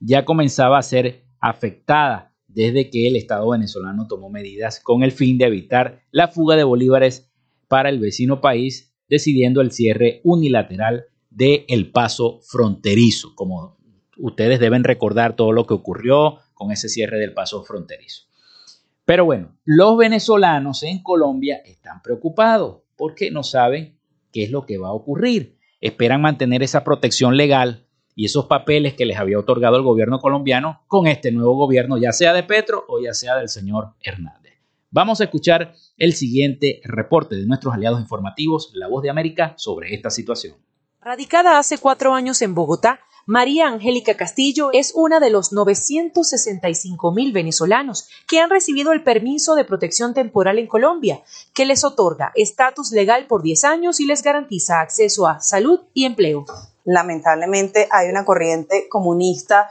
ya 0.00 0.24
comenzaba 0.24 0.78
a 0.78 0.82
ser 0.82 1.24
afectada 1.40 2.34
desde 2.46 2.90
que 2.90 3.06
el 3.06 3.16
Estado 3.16 3.48
venezolano 3.48 4.06
tomó 4.08 4.30
medidas 4.30 4.80
con 4.80 5.02
el 5.02 5.12
fin 5.12 5.38
de 5.38 5.46
evitar 5.46 6.02
la 6.10 6.28
fuga 6.28 6.56
de 6.56 6.64
bolívares 6.64 7.30
para 7.68 7.88
el 7.88 7.98
vecino 7.98 8.40
país, 8.40 8.94
decidiendo 9.08 9.60
el 9.60 9.70
cierre 9.70 10.20
unilateral 10.24 11.06
de 11.30 11.64
El 11.68 11.90
Paso 11.92 12.40
Fronterizo, 12.42 13.34
como 13.34 13.76
ustedes 14.16 14.58
deben 14.58 14.84
recordar 14.84 15.36
todo 15.36 15.52
lo 15.52 15.66
que 15.66 15.74
ocurrió 15.74 16.38
con 16.54 16.72
ese 16.72 16.88
cierre 16.88 17.18
del 17.18 17.34
Paso 17.34 17.62
Fronterizo. 17.64 18.24
Pero 19.04 19.24
bueno, 19.24 19.56
los 19.64 19.96
venezolanos 19.96 20.82
en 20.82 21.02
Colombia 21.02 21.62
están 21.64 22.02
preocupados 22.02 22.82
porque 22.96 23.30
no 23.30 23.42
saben 23.42 23.97
qué 24.32 24.44
es 24.44 24.50
lo 24.50 24.66
que 24.66 24.78
va 24.78 24.88
a 24.88 24.92
ocurrir. 24.92 25.58
Esperan 25.80 26.20
mantener 26.20 26.62
esa 26.62 26.84
protección 26.84 27.36
legal 27.36 27.86
y 28.14 28.24
esos 28.24 28.46
papeles 28.46 28.94
que 28.94 29.06
les 29.06 29.18
había 29.18 29.38
otorgado 29.38 29.76
el 29.76 29.82
gobierno 29.82 30.18
colombiano 30.18 30.82
con 30.88 31.06
este 31.06 31.30
nuevo 31.30 31.54
gobierno, 31.54 31.98
ya 31.98 32.12
sea 32.12 32.32
de 32.32 32.42
Petro 32.42 32.84
o 32.88 33.00
ya 33.00 33.14
sea 33.14 33.36
del 33.36 33.48
señor 33.48 33.94
Hernández. 34.00 34.54
Vamos 34.90 35.20
a 35.20 35.24
escuchar 35.24 35.74
el 35.98 36.14
siguiente 36.14 36.80
reporte 36.82 37.36
de 37.36 37.46
nuestros 37.46 37.74
aliados 37.74 38.00
informativos, 38.00 38.70
La 38.74 38.88
Voz 38.88 39.02
de 39.02 39.10
América, 39.10 39.54
sobre 39.56 39.94
esta 39.94 40.10
situación. 40.10 40.56
Radicada 41.00 41.58
hace 41.58 41.78
cuatro 41.78 42.14
años 42.14 42.42
en 42.42 42.54
Bogotá, 42.54 43.00
María 43.28 43.66
Angélica 43.66 44.16
Castillo 44.16 44.70
es 44.72 44.92
una 44.94 45.20
de 45.20 45.28
los 45.28 45.52
965 45.52 47.12
mil 47.12 47.32
venezolanos 47.32 48.08
que 48.26 48.40
han 48.40 48.48
recibido 48.48 48.92
el 48.92 49.02
permiso 49.02 49.54
de 49.54 49.66
protección 49.66 50.14
temporal 50.14 50.58
en 50.58 50.66
Colombia, 50.66 51.20
que 51.52 51.66
les 51.66 51.84
otorga 51.84 52.32
estatus 52.34 52.90
legal 52.90 53.26
por 53.26 53.42
10 53.42 53.64
años 53.64 54.00
y 54.00 54.06
les 54.06 54.22
garantiza 54.22 54.80
acceso 54.80 55.26
a 55.26 55.40
salud 55.40 55.80
y 55.92 56.06
empleo. 56.06 56.46
Lamentablemente 56.86 57.86
hay 57.90 58.08
una 58.08 58.24
corriente 58.24 58.88
comunista 58.88 59.68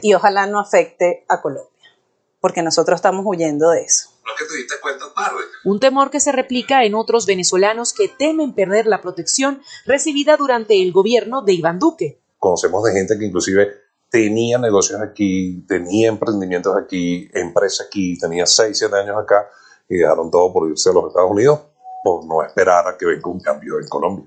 y 0.00 0.14
ojalá 0.14 0.46
no 0.46 0.60
afecte 0.60 1.24
a 1.26 1.42
Colombia, 1.42 1.90
porque 2.38 2.62
nosotros 2.62 2.94
estamos 2.94 3.26
huyendo 3.26 3.70
de 3.70 3.82
eso 3.82 4.19
que 4.38 4.44
te 4.44 4.56
diste 4.56 4.74
cuenta 4.80 5.12
tarde. 5.14 5.42
Un 5.64 5.80
temor 5.80 6.10
que 6.10 6.20
se 6.20 6.32
replica 6.32 6.84
en 6.84 6.94
otros 6.94 7.26
venezolanos 7.26 7.92
que 7.92 8.08
temen 8.08 8.54
perder 8.54 8.86
la 8.86 9.00
protección 9.00 9.62
recibida 9.86 10.36
durante 10.36 10.82
el 10.82 10.92
gobierno 10.92 11.42
de 11.42 11.54
Iván 11.54 11.78
Duque. 11.78 12.20
Conocemos 12.38 12.82
de 12.84 12.92
gente 12.92 13.18
que 13.18 13.26
inclusive 13.26 13.68
tenía 14.10 14.58
negocios 14.58 15.00
aquí, 15.00 15.64
tenía 15.68 16.08
emprendimientos 16.08 16.76
aquí, 16.76 17.28
empresa 17.32 17.84
aquí, 17.84 18.18
tenía 18.18 18.46
6, 18.46 18.76
7 18.76 18.96
años 18.96 19.16
acá 19.16 19.48
y 19.88 19.96
dejaron 19.96 20.30
todo 20.30 20.52
por 20.52 20.68
irse 20.68 20.90
a 20.90 20.92
los 20.92 21.08
Estados 21.08 21.30
Unidos 21.30 21.60
por 22.02 22.24
no 22.26 22.42
esperar 22.42 22.88
a 22.88 22.96
que 22.96 23.06
venga 23.06 23.30
un 23.30 23.40
cambio 23.40 23.78
en 23.78 23.88
Colombia. 23.88 24.26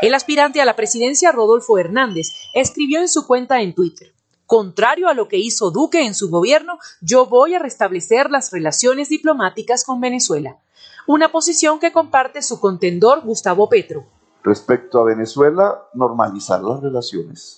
El 0.00 0.14
aspirante 0.14 0.60
a 0.60 0.64
la 0.64 0.74
presidencia, 0.74 1.30
Rodolfo 1.30 1.78
Hernández, 1.78 2.32
escribió 2.54 3.00
en 3.00 3.08
su 3.08 3.26
cuenta 3.26 3.62
en 3.62 3.72
Twitter, 3.74 4.12
Contrario 4.52 5.08
a 5.08 5.14
lo 5.14 5.28
que 5.28 5.38
hizo 5.38 5.70
Duque 5.70 6.04
en 6.04 6.12
su 6.12 6.28
gobierno, 6.28 6.78
yo 7.00 7.24
voy 7.24 7.54
a 7.54 7.58
restablecer 7.58 8.30
las 8.30 8.52
relaciones 8.52 9.08
diplomáticas 9.08 9.82
con 9.82 9.98
Venezuela, 9.98 10.58
una 11.06 11.32
posición 11.32 11.78
que 11.78 11.90
comparte 11.90 12.42
su 12.42 12.60
contendor 12.60 13.22
Gustavo 13.22 13.70
Petro. 13.70 14.04
Respecto 14.42 15.00
a 15.00 15.04
Venezuela, 15.04 15.84
normalizar 15.94 16.62
las 16.62 16.82
relaciones. 16.82 17.56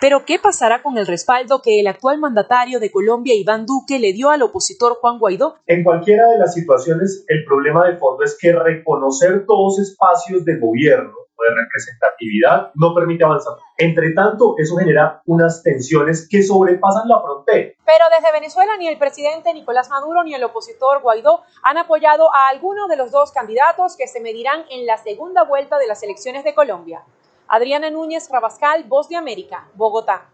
Pero 0.00 0.24
¿qué 0.24 0.38
pasará 0.38 0.84
con 0.84 0.98
el 0.98 1.06
respaldo 1.08 1.60
que 1.60 1.80
el 1.80 1.88
actual 1.88 2.20
mandatario 2.20 2.78
de 2.78 2.92
Colombia, 2.92 3.34
Iván 3.34 3.66
Duque, 3.66 3.98
le 3.98 4.12
dio 4.12 4.30
al 4.30 4.42
opositor 4.42 4.98
Juan 5.00 5.18
Guaidó? 5.18 5.56
En 5.66 5.82
cualquiera 5.82 6.28
de 6.28 6.38
las 6.38 6.54
situaciones, 6.54 7.24
el 7.26 7.44
problema 7.44 7.88
de 7.88 7.96
fondo 7.96 8.22
es 8.22 8.38
que 8.40 8.52
reconocer 8.52 9.44
todos 9.44 9.80
espacios 9.80 10.44
de 10.44 10.60
gobierno 10.60 11.25
de 11.44 11.54
representatividad 11.54 12.70
no 12.74 12.94
permite 12.94 13.24
avanzar. 13.24 13.54
Entre 13.76 14.12
tanto, 14.12 14.54
eso 14.58 14.76
genera 14.76 15.22
unas 15.26 15.62
tensiones 15.62 16.28
que 16.28 16.42
sobrepasan 16.42 17.08
la 17.08 17.20
frontera. 17.20 17.74
Pero 17.84 18.04
desde 18.14 18.32
Venezuela 18.32 18.76
ni 18.78 18.88
el 18.88 18.98
presidente 18.98 19.52
Nicolás 19.52 19.90
Maduro 19.90 20.24
ni 20.24 20.34
el 20.34 20.44
opositor 20.44 21.02
Guaidó 21.02 21.42
han 21.62 21.78
apoyado 21.78 22.34
a 22.34 22.48
alguno 22.48 22.88
de 22.88 22.96
los 22.96 23.10
dos 23.10 23.32
candidatos 23.32 23.96
que 23.96 24.06
se 24.06 24.20
medirán 24.20 24.64
en 24.70 24.86
la 24.86 24.98
segunda 24.98 25.44
vuelta 25.44 25.78
de 25.78 25.86
las 25.86 26.02
elecciones 26.02 26.44
de 26.44 26.54
Colombia. 26.54 27.02
Adriana 27.48 27.90
Núñez 27.90 28.28
Rabascal, 28.30 28.84
Voz 28.84 29.08
de 29.08 29.16
América, 29.16 29.68
Bogotá. 29.74 30.30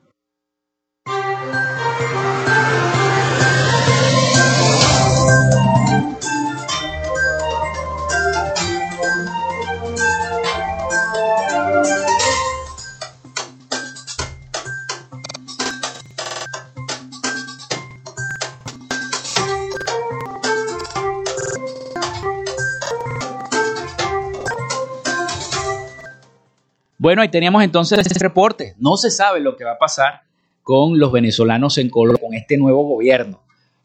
Bueno, 27.03 27.21
ahí 27.21 27.29
teníamos 27.29 27.63
entonces 27.65 27.99
ese 27.99 28.17
reporte. 28.21 28.77
No 28.79 28.97
se 28.97 29.11
sabe 29.11 29.41
lo 29.41 29.57
que 29.57 29.65
va 29.65 29.73
a 29.73 29.79
pasar 29.79 30.21
con 30.63 31.01
los 31.01 31.11
venezolanos 31.11 31.77
en 31.79 31.91
Colombia, 31.91 32.23
con 32.25 32.33
este 32.33 32.57
nuevo 32.57 32.85
gobierno. 32.85 33.43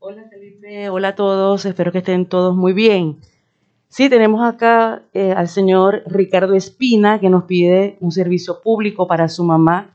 Hola, 0.00 0.24
Felipe. 0.28 0.90
Hola 0.90 1.08
a 1.08 1.14
todos. 1.14 1.64
Espero 1.64 1.92
que 1.92 1.98
estén 1.98 2.26
todos 2.26 2.54
muy 2.54 2.72
bien. 2.72 3.16
Sí, 3.88 4.10
tenemos 4.10 4.46
acá 4.46 5.02
eh, 5.14 5.32
al 5.32 5.48
señor 5.48 6.02
Ricardo 6.06 6.54
Espina 6.54 7.20
que 7.20 7.30
nos 7.30 7.44
pide 7.44 7.96
un 8.00 8.10
servicio 8.10 8.60
público 8.60 9.06
para 9.06 9.28
su 9.28 9.44
mamá, 9.44 9.94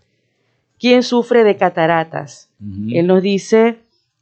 quien 0.79 1.03
sufre 1.03 1.43
de 1.43 1.57
cataratas. 1.57 2.49
Él 2.89 3.07
nos 3.07 3.21
dice 3.21 3.79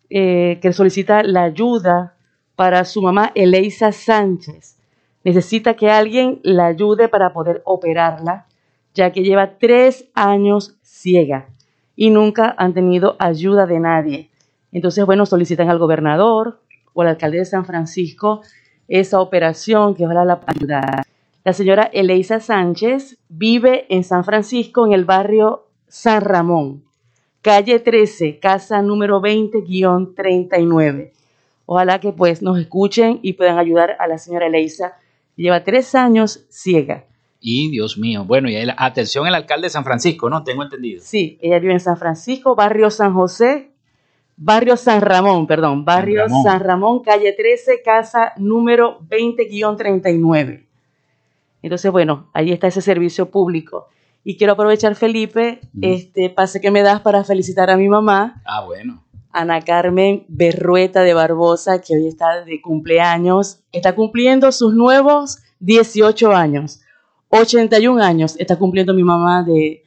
eh, 0.09 0.57
que 0.61 0.73
solicita 0.73 1.23
la 1.23 1.43
ayuda 1.43 2.15
para 2.55 2.83
su 2.85 3.01
mamá 3.01 3.31
Eleisa 3.35 3.91
Sánchez. 3.91 4.77
Necesita 5.23 5.75
que 5.75 5.91
alguien 5.91 6.39
la 6.41 6.65
ayude 6.65 7.07
para 7.07 7.31
poder 7.31 7.61
operarla, 7.65 8.47
ya 8.95 9.11
que 9.11 9.21
lleva 9.21 9.59
tres 9.59 10.09
años 10.15 10.77
ciega 10.81 11.47
y 12.01 12.11
nunca 12.11 12.55
han 12.57 12.73
tenido 12.73 13.17
ayuda 13.19 13.65
de 13.65 13.77
nadie. 13.77 14.29
Entonces, 14.71 15.05
bueno, 15.05 15.25
solicitan 15.25 15.69
al 15.69 15.79
gobernador 15.79 16.61
o 16.93 17.01
al 17.01 17.09
alcalde 17.09 17.39
de 17.39 17.45
San 17.45 17.65
Francisco 17.65 18.41
esa 18.87 19.19
operación 19.19 19.95
que 19.95 20.05
ojalá 20.05 20.23
la 20.23 20.39
ayudar. 20.45 21.03
La 21.43 21.51
señora 21.51 21.89
Eleisa 21.91 22.39
Sánchez 22.39 23.17
vive 23.27 23.85
en 23.93 24.05
San 24.05 24.23
Francisco, 24.23 24.85
en 24.85 24.93
el 24.93 25.03
barrio 25.03 25.67
San 25.89 26.21
Ramón, 26.21 26.85
calle 27.41 27.79
13, 27.79 28.39
casa 28.39 28.81
número 28.81 29.19
20-39. 29.21 31.11
Ojalá 31.65 31.99
que 31.99 32.13
pues 32.13 32.41
nos 32.41 32.57
escuchen 32.59 33.19
y 33.23 33.33
puedan 33.33 33.57
ayudar 33.57 33.97
a 33.99 34.07
la 34.07 34.17
señora 34.17 34.47
Eleisa. 34.47 34.93
Lleva 35.35 35.65
tres 35.65 35.93
años 35.95 36.45
ciega. 36.49 37.08
Y 37.39 37.71
Dios 37.71 37.97
mío, 37.97 38.25
bueno, 38.25 38.49
y 38.49 38.57
atención 38.77 39.25
el 39.25 39.33
alcalde 39.33 39.67
de 39.67 39.69
San 39.69 39.85
Francisco, 39.85 40.29
¿no? 40.29 40.43
Tengo 40.43 40.63
entendido. 40.63 41.01
Sí, 41.03 41.37
ella 41.41 41.59
vive 41.59 41.73
en 41.73 41.79
San 41.79 41.97
Francisco, 41.97 42.53
barrio 42.53 42.89
San 42.89 43.13
José, 43.13 43.71
barrio 44.35 44.75
San 44.75 45.01
Ramón, 45.01 45.47
perdón, 45.47 45.85
barrio 45.85 46.25
San 46.43 46.59
Ramón, 46.59 47.01
calle 47.01 47.31
13, 47.31 47.81
casa 47.83 48.33
número 48.37 48.99
20-39. 49.09 50.65
Entonces, 51.61 51.91
bueno, 51.91 52.29
ahí 52.33 52.51
está 52.51 52.67
ese 52.67 52.81
servicio 52.81 53.29
público. 53.29 53.87
Y 54.23 54.37
quiero 54.37 54.53
aprovechar, 54.53 54.95
Felipe, 54.95 55.61
este 55.81 56.29
pase 56.29 56.59
que 56.59 56.71
me 56.71 56.83
das 56.83 57.01
para 57.01 57.23
felicitar 57.23 57.69
a 57.69 57.77
mi 57.77 57.87
mamá. 57.87 58.41
Ah, 58.45 58.65
bueno. 58.65 59.03
Ana 59.31 59.61
Carmen 59.61 60.25
Berrueta 60.27 61.01
de 61.03 61.13
Barbosa, 61.13 61.81
que 61.81 61.95
hoy 61.95 62.07
está 62.07 62.43
de 62.43 62.61
cumpleaños. 62.61 63.61
Está 63.71 63.95
cumpliendo 63.95 64.51
sus 64.51 64.73
nuevos 64.73 65.39
18 65.59 66.33
años. 66.35 66.81
81 67.29 68.01
años 68.03 68.35
está 68.39 68.57
cumpliendo 68.57 68.93
mi 68.93 69.03
mamá 69.03 69.43
de, 69.43 69.83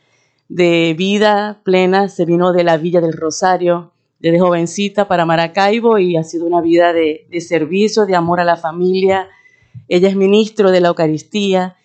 de 0.49 0.95
vida 0.97 1.61
plena, 1.65 2.09
se 2.09 2.25
vino 2.25 2.53
de 2.53 2.65
la 2.65 2.77
Villa 2.77 3.01
del 3.01 3.13
Rosario 3.13 3.93
desde 4.21 4.39
jovencita 4.39 5.09
para 5.09 5.27
Maracaibo 5.27 5.99
y 5.99 6.17
ha 6.17 6.23
sido 6.23 6.47
una 6.47 6.61
vida 6.61 6.93
de, 6.93 7.27
de 7.29 7.41
servicio, 7.41 8.07
de 8.07 8.15
amor 8.15 8.39
a 8.39 8.45
la 8.45 8.57
familia. 8.57 9.29
Ella 9.89 10.09
es 10.09 10.15
ministro 10.15 10.71
de 10.71 10.81
la 10.81 10.89
Eucaristía 10.89 11.77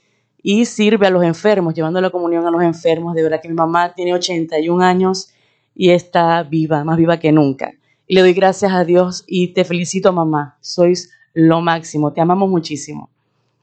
y 0.43 0.65
sirve 0.65 1.07
a 1.07 1.09
los 1.09 1.23
enfermos, 1.23 1.73
llevando 1.73 1.99
la 1.99 2.11
comunión 2.11 2.45
a 2.45 2.51
los 2.51 2.61
enfermos. 2.61 3.15
De 3.15 3.23
verdad 3.23 3.41
que 3.41 3.49
mi 3.49 3.55
mamá 3.55 3.93
tiene 3.95 4.13
81 4.13 4.83
años 4.83 5.31
y 5.73 5.89
está 5.89 6.43
viva, 6.43 6.83
más 6.83 6.97
viva 6.97 7.19
que 7.19 7.31
nunca. 7.31 7.73
Le 8.07 8.21
doy 8.21 8.33
gracias 8.33 8.71
a 8.71 8.85
Dios 8.85 9.23
y 9.27 9.49
te 9.49 9.65
felicito, 9.65 10.13
mamá. 10.13 10.57
Sois 10.61 11.11
lo 11.33 11.61
máximo, 11.61 12.13
te 12.13 12.21
amamos 12.21 12.49
muchísimo. 12.49 13.09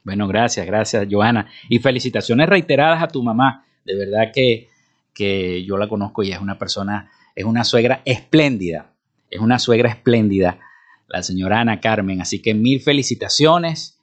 Bueno, 0.05 0.27
gracias, 0.27 0.67
gracias, 0.67 1.07
Joana. 1.09 1.49
Y 1.67 1.79
felicitaciones 1.79 2.47
reiteradas 2.47 3.01
a 3.01 3.07
tu 3.07 3.23
mamá. 3.23 3.65
De 3.83 3.95
verdad 3.95 4.31
que, 4.31 4.69
que 5.13 5.65
yo 5.65 5.77
la 5.77 5.89
conozco 5.89 6.21
y 6.21 6.31
es 6.31 6.39
una 6.39 6.59
persona, 6.59 7.11
es 7.35 7.43
una 7.43 7.63
suegra 7.63 8.03
espléndida. 8.05 8.93
Es 9.31 9.39
una 9.39 9.57
suegra 9.57 9.89
espléndida, 9.89 10.59
la 11.07 11.23
señora 11.23 11.59
Ana 11.59 11.81
Carmen. 11.81 12.21
Así 12.21 12.39
que 12.39 12.53
mil 12.53 12.81
felicitaciones. 12.81 13.93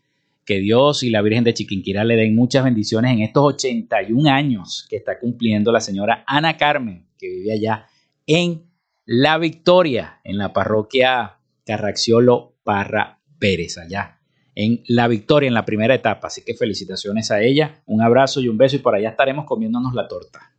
Que 0.44 0.58
Dios 0.58 1.04
y 1.04 1.10
la 1.10 1.22
Virgen 1.22 1.44
de 1.44 1.54
Chiquinquirá 1.54 2.02
le 2.02 2.16
den 2.16 2.34
muchas 2.34 2.64
bendiciones 2.64 3.12
en 3.12 3.20
estos 3.20 3.44
81 3.44 4.28
años 4.28 4.88
que 4.90 4.96
está 4.96 5.20
cumpliendo 5.20 5.70
la 5.70 5.80
señora 5.80 6.24
Ana 6.26 6.56
Carmen, 6.56 7.06
que 7.16 7.28
vive 7.28 7.52
allá 7.52 7.86
en 8.26 8.64
La 9.06 9.38
Victoria, 9.38 10.18
en 10.24 10.38
la 10.38 10.52
parroquia 10.52 11.38
Carracciolo 11.64 12.56
Parra 12.64 13.20
Pérez, 13.38 13.78
allá 13.78 14.18
en 14.54 14.82
La 14.86 15.08
Victoria, 15.08 15.48
en 15.48 15.54
la 15.54 15.64
primera 15.64 15.94
etapa. 15.94 16.28
Así 16.28 16.42
que 16.44 16.54
felicitaciones 16.54 17.30
a 17.30 17.40
ella, 17.40 17.82
un 17.86 18.02
abrazo 18.02 18.40
y 18.40 18.48
un 18.48 18.58
beso 18.58 18.76
y 18.76 18.80
por 18.80 18.94
allá 18.94 19.10
estaremos 19.10 19.44
comiéndonos 19.44 19.94
la 19.94 20.08
torta. 20.08 20.52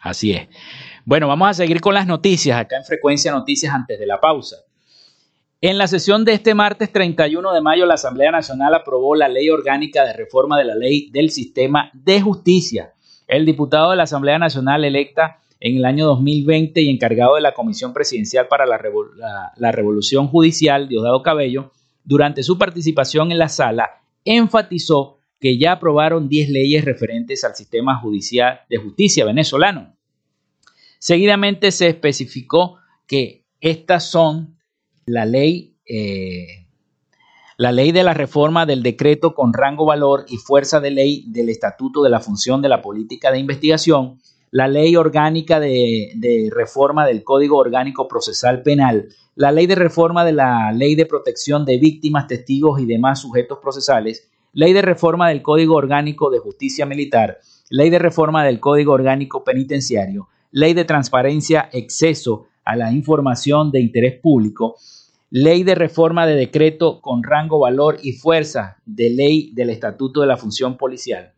Así 0.00 0.32
es. 0.32 0.48
Bueno, 1.06 1.28
vamos 1.28 1.48
a 1.48 1.54
seguir 1.54 1.80
con 1.80 1.94
las 1.94 2.06
noticias 2.06 2.58
acá 2.58 2.76
en 2.76 2.84
Frecuencia 2.84 3.32
Noticias 3.32 3.74
antes 3.74 3.98
de 3.98 4.06
la 4.06 4.20
pausa. 4.20 4.56
En 5.62 5.78
la 5.78 5.86
sesión 5.86 6.26
de 6.26 6.34
este 6.34 6.54
martes 6.54 6.92
31 6.92 7.54
de 7.54 7.62
mayo, 7.62 7.86
la 7.86 7.94
Asamblea 7.94 8.30
Nacional 8.30 8.74
aprobó 8.74 9.16
la 9.16 9.28
ley 9.28 9.48
orgánica 9.48 10.04
de 10.04 10.12
reforma 10.12 10.58
de 10.58 10.64
la 10.64 10.74
ley 10.74 11.08
del 11.10 11.30
sistema 11.30 11.90
de 11.94 12.20
justicia. 12.20 12.92
El 13.26 13.46
diputado 13.46 13.92
de 13.92 13.96
la 13.96 14.02
Asamblea 14.02 14.38
Nacional 14.38 14.84
electa 14.84 15.38
en 15.60 15.78
el 15.78 15.86
año 15.86 16.04
2020 16.04 16.82
y 16.82 16.90
encargado 16.90 17.36
de 17.36 17.40
la 17.40 17.54
Comisión 17.54 17.94
Presidencial 17.94 18.46
para 18.46 18.66
la, 18.66 18.78
la 19.56 19.72
Revolución 19.72 20.28
Judicial, 20.28 20.86
Diosdado 20.86 21.22
Cabello, 21.22 21.72
durante 22.04 22.42
su 22.42 22.58
participación 22.58 23.32
en 23.32 23.38
la 23.38 23.48
sala, 23.48 24.02
enfatizó 24.24 25.18
que 25.40 25.58
ya 25.58 25.72
aprobaron 25.72 26.28
10 26.28 26.50
leyes 26.50 26.84
referentes 26.84 27.44
al 27.44 27.54
sistema 27.54 27.98
judicial 28.00 28.60
de 28.70 28.76
justicia 28.76 29.24
venezolano. 29.24 29.94
Seguidamente 30.98 31.70
se 31.70 31.88
especificó 31.88 32.78
que 33.06 33.44
estas 33.60 34.10
son 34.10 34.58
la 35.06 35.26
ley, 35.26 35.76
eh, 35.86 36.66
la 37.58 37.72
ley 37.72 37.92
de 37.92 38.02
la 38.02 38.14
reforma 38.14 38.64
del 38.64 38.82
decreto 38.82 39.34
con 39.34 39.52
rango, 39.52 39.84
valor 39.84 40.24
y 40.28 40.38
fuerza 40.38 40.80
de 40.80 40.90
ley 40.90 41.24
del 41.28 41.50
Estatuto 41.50 42.02
de 42.02 42.10
la 42.10 42.20
Función 42.20 42.62
de 42.62 42.70
la 42.70 42.80
Política 42.80 43.30
de 43.30 43.38
Investigación, 43.38 44.18
la 44.50 44.68
ley 44.68 44.96
orgánica 44.96 45.60
de, 45.60 46.12
de 46.14 46.48
reforma 46.50 47.06
del 47.06 47.22
Código 47.22 47.58
Orgánico 47.58 48.08
Procesal 48.08 48.62
Penal, 48.62 49.08
la 49.36 49.50
ley 49.50 49.66
de 49.66 49.74
reforma 49.74 50.24
de 50.24 50.32
la 50.32 50.72
Ley 50.72 50.94
de 50.94 51.06
Protección 51.06 51.64
de 51.64 51.78
Víctimas, 51.78 52.28
Testigos 52.28 52.80
y 52.80 52.86
demás 52.86 53.20
sujetos 53.20 53.58
procesales, 53.60 54.30
ley 54.52 54.72
de 54.72 54.82
reforma 54.82 55.28
del 55.28 55.42
Código 55.42 55.74
Orgánico 55.74 56.30
de 56.30 56.38
Justicia 56.38 56.86
Militar, 56.86 57.38
ley 57.68 57.90
de 57.90 57.98
reforma 57.98 58.44
del 58.44 58.60
Código 58.60 58.92
Orgánico 58.92 59.42
Penitenciario, 59.42 60.28
ley 60.52 60.72
de 60.72 60.84
transparencia, 60.84 61.68
exceso 61.72 62.46
a 62.64 62.76
la 62.76 62.92
información 62.92 63.72
de 63.72 63.80
interés 63.80 64.20
público, 64.20 64.76
ley 65.30 65.64
de 65.64 65.74
reforma 65.74 66.28
de 66.28 66.36
decreto 66.36 67.00
con 67.00 67.24
rango, 67.24 67.58
valor 67.58 67.98
y 68.04 68.12
fuerza 68.12 68.76
de 68.86 69.10
ley 69.10 69.50
del 69.52 69.70
Estatuto 69.70 70.20
de 70.20 70.28
la 70.28 70.36
Función 70.36 70.76
Policial, 70.76 71.32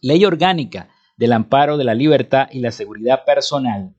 ley 0.00 0.24
orgánica 0.24 0.90
del 1.16 1.32
amparo 1.32 1.76
de 1.76 1.82
la 1.82 1.94
libertad 1.94 2.46
y 2.52 2.60
la 2.60 2.70
seguridad 2.70 3.24
personal, 3.24 3.95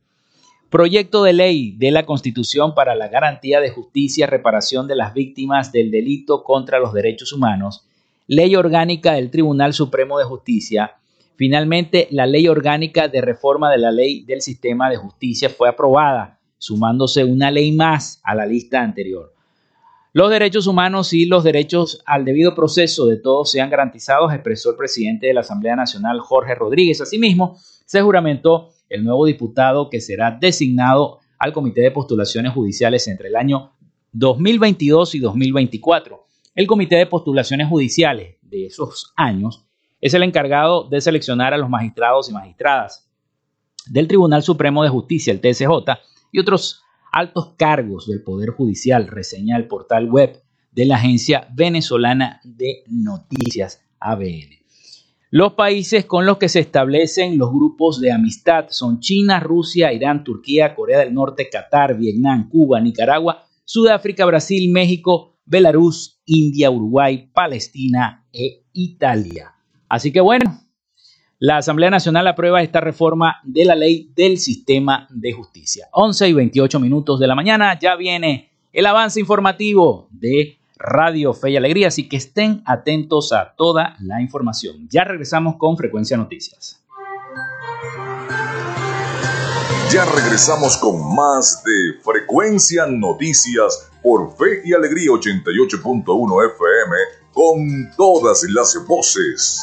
proyecto 0.69 1.23
de 1.23 1.33
ley 1.33 1.71
de 1.77 1.91
la 1.91 2.05
Constitución 2.05 2.75
para 2.75 2.95
la 2.95 3.07
garantía 3.07 3.59
de 3.59 3.69
justicia 3.69 4.25
y 4.25 4.29
reparación 4.29 4.87
de 4.87 4.95
las 4.95 5.13
víctimas 5.13 5.71
del 5.71 5.91
delito 5.91 6.43
contra 6.43 6.79
los 6.79 6.93
derechos 6.93 7.33
humanos, 7.33 7.87
ley 8.27 8.55
orgánica 8.55 9.13
del 9.13 9.31
Tribunal 9.31 9.73
Supremo 9.73 10.19
de 10.19 10.25
Justicia, 10.25 10.97
Finalmente, 11.37 12.07
la 12.09 12.25
ley 12.25 12.47
orgánica 12.47 13.07
de 13.07 13.21
reforma 13.21 13.71
de 13.71 13.77
la 13.77 13.91
ley 13.91 14.23
del 14.23 14.41
sistema 14.41 14.89
de 14.89 14.97
justicia 14.97 15.49
fue 15.51 15.69
aprobada 15.69 16.39
sumándose 16.57 17.23
una 17.23 17.51
ley 17.51 17.71
más 17.71 18.19
a 18.23 18.33
la 18.33 18.47
lista 18.47 18.81
anterior. 18.81 19.31
Los 20.13 20.31
derechos 20.31 20.65
humanos 20.65 21.13
y 21.13 21.25
los 21.25 21.43
derechos 21.43 22.01
al 22.07 22.25
debido 22.25 22.55
proceso 22.55 23.05
de 23.05 23.17
todos 23.17 23.51
sean 23.51 23.69
garantizados, 23.69 24.33
expresó 24.33 24.71
el 24.71 24.77
presidente 24.77 25.27
de 25.27 25.35
la 25.35 25.41
Asamblea 25.41 25.75
Nacional, 25.75 26.19
Jorge 26.21 26.55
Rodríguez. 26.55 27.01
Asimismo, 27.01 27.55
se 27.85 28.01
juramentó 28.01 28.71
el 28.89 29.03
nuevo 29.03 29.25
diputado 29.25 29.89
que 29.89 30.01
será 30.01 30.31
designado 30.31 31.19
al 31.39 31.53
Comité 31.53 31.81
de 31.81 31.91
Postulaciones 31.91 32.53
Judiciales 32.53 33.07
entre 33.07 33.29
el 33.29 33.35
año 33.35 33.71
2022 34.13 35.15
y 35.15 35.19
2024. 35.19 36.25
El 36.55 36.67
Comité 36.67 36.95
de 36.95 37.05
Postulaciones 37.05 37.67
Judiciales 37.67 38.37
de 38.41 38.65
esos 38.65 39.13
años 39.15 39.65
es 40.01 40.13
el 40.13 40.23
encargado 40.23 40.87
de 40.87 41.01
seleccionar 41.01 41.53
a 41.53 41.57
los 41.57 41.69
magistrados 41.69 42.29
y 42.29 42.33
magistradas 42.33 43.09
del 43.89 44.07
Tribunal 44.07 44.43
Supremo 44.43 44.83
de 44.83 44.89
Justicia, 44.89 45.31
el 45.31 45.41
TSJ, 45.41 45.69
y 46.31 46.39
otros 46.39 46.83
altos 47.11 47.53
cargos 47.57 48.07
del 48.07 48.21
Poder 48.21 48.49
Judicial, 48.51 49.07
reseña 49.07 49.57
el 49.57 49.67
portal 49.67 50.09
web 50.09 50.41
de 50.71 50.85
la 50.85 50.97
Agencia 50.97 51.47
Venezolana 51.53 52.41
de 52.43 52.83
Noticias, 52.87 53.81
ABN. 53.99 54.66
Los 55.29 55.53
países 55.53 56.05
con 56.05 56.25
los 56.25 56.37
que 56.37 56.47
se 56.47 56.61
establecen 56.61 57.37
los 57.37 57.51
grupos 57.51 57.99
de 57.99 58.13
amistad 58.13 58.67
son 58.69 59.01
China, 59.01 59.41
Rusia, 59.41 59.91
Irán, 59.91 60.23
Turquía, 60.23 60.73
Corea 60.73 60.99
del 60.99 61.13
Norte, 61.13 61.49
Qatar, 61.49 61.97
Vietnam, 61.97 62.47
Cuba, 62.47 62.79
Nicaragua, 62.79 63.45
Sudáfrica, 63.65 64.25
Brasil, 64.25 64.71
México, 64.71 65.37
Belarus, 65.43 66.21
India, 66.25 66.71
Uruguay, 66.71 67.29
Palestina 67.33 68.25
e 68.31 68.63
Italia. 68.71 69.53
Así 69.89 70.13
que 70.13 70.21
bueno, 70.21 70.61
la 71.39 71.57
Asamblea 71.57 71.89
Nacional 71.89 72.25
aprueba 72.27 72.63
esta 72.63 72.79
reforma 72.79 73.35
de 73.43 73.65
la 73.65 73.75
ley 73.75 74.09
del 74.15 74.37
sistema 74.37 75.09
de 75.09 75.33
justicia. 75.33 75.87
11 75.91 76.29
y 76.29 76.33
28 76.33 76.79
minutos 76.79 77.19
de 77.19 77.27
la 77.27 77.35
mañana, 77.35 77.77
ya 77.77 77.97
viene 77.97 78.49
el 78.71 78.85
avance 78.85 79.19
informativo 79.19 80.07
de 80.09 80.56
Radio 80.79 81.33
Fe 81.33 81.51
y 81.51 81.57
Alegría, 81.57 81.87
así 81.87 82.07
que 82.07 82.17
estén 82.17 82.61
atentos 82.65 83.33
a 83.33 83.53
toda 83.55 83.95
la 83.99 84.21
información. 84.21 84.87
Ya 84.89 85.03
regresamos 85.03 85.55
con 85.57 85.77
Frecuencia 85.77 86.17
Noticias. 86.17 86.83
Ya 89.91 90.03
regresamos 90.03 90.77
con 90.77 91.15
más 91.15 91.63
de 91.63 92.01
Frecuencia 92.03 92.85
Noticias 92.87 93.89
por 94.03 94.35
Fe 94.35 94.61
y 94.65 94.73
Alegría 94.73 95.11
88.1 95.11 96.51
FM 96.53 96.95
con 97.31 97.95
todas 97.95 98.43
las 98.49 98.77
voces. 98.85 99.61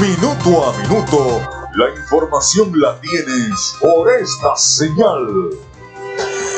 Minuto 0.00 0.64
a 0.64 0.78
minuto, 0.78 1.40
la 1.74 1.90
información 2.00 2.72
la 2.80 2.98
tienes 3.00 3.76
por 3.80 4.08
esta 4.10 4.56
señal. 4.56 5.50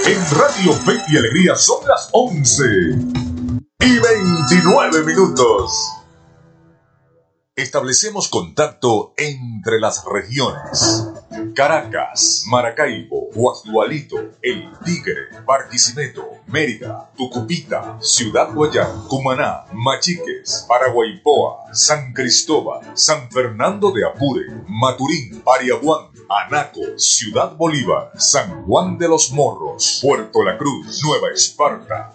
En 0.09 0.19
Radio 0.31 0.73
Fe 0.73 1.03
y 1.09 1.19
Alegría 1.19 1.55
son 1.55 1.87
las 1.87 2.09
11 2.13 2.65
y 3.81 3.99
29 3.99 5.05
minutos. 5.05 5.98
Establecemos 7.59 8.29
contacto 8.29 9.15
entre 9.17 9.81
las 9.81 10.05
regiones. 10.05 11.09
Caracas, 11.57 12.45
Maracaibo, 12.47 13.31
Guasdualito, 13.35 14.17
El 14.41 14.71
Tigre, 14.85 15.43
Barquisimeto, 15.45 16.25
Mérida, 16.47 17.11
Tucupita, 17.17 17.99
Ciudad 18.01 18.55
Guayán, 18.55 19.09
Cumaná, 19.09 19.65
Machiques, 19.73 20.67
Paraguaypoa, 20.69 21.75
San 21.75 22.13
Cristóbal, 22.13 22.93
San 22.95 23.29
Fernando 23.29 23.91
de 23.91 24.07
Apure, 24.07 24.45
Maturín, 24.69 25.43
Pariaguán, 25.43 26.11
Anaco, 26.29 26.97
Ciudad 26.97 27.57
Bolívar, 27.57 28.13
San 28.19 28.67
Juan 28.67 28.99
de 28.99 29.09
los 29.09 29.33
Morros, 29.33 29.99
Puerto 30.01 30.45
La 30.45 30.57
Cruz, 30.57 31.03
Nueva 31.03 31.31
Esparta. 31.35 32.15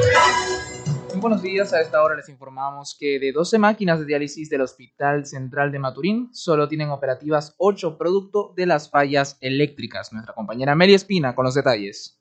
Buenos 1.21 1.43
días, 1.43 1.71
a 1.71 1.79
esta 1.79 2.01
hora 2.01 2.15
les 2.15 2.29
informamos 2.29 2.97
que 2.99 3.19
de 3.19 3.31
12 3.31 3.59
máquinas 3.59 3.99
de 3.99 4.05
diálisis 4.05 4.49
del 4.49 4.61
Hospital 4.61 5.27
Central 5.27 5.71
de 5.71 5.77
Maturín, 5.77 6.29
solo 6.33 6.67
tienen 6.67 6.89
operativas 6.89 7.53
8 7.59 7.95
producto 7.95 8.53
de 8.55 8.65
las 8.65 8.89
fallas 8.89 9.37
eléctricas. 9.39 10.11
Nuestra 10.11 10.33
compañera 10.33 10.73
Meli 10.73 10.95
Espina 10.95 11.35
con 11.35 11.45
los 11.45 11.53
detalles. 11.53 12.20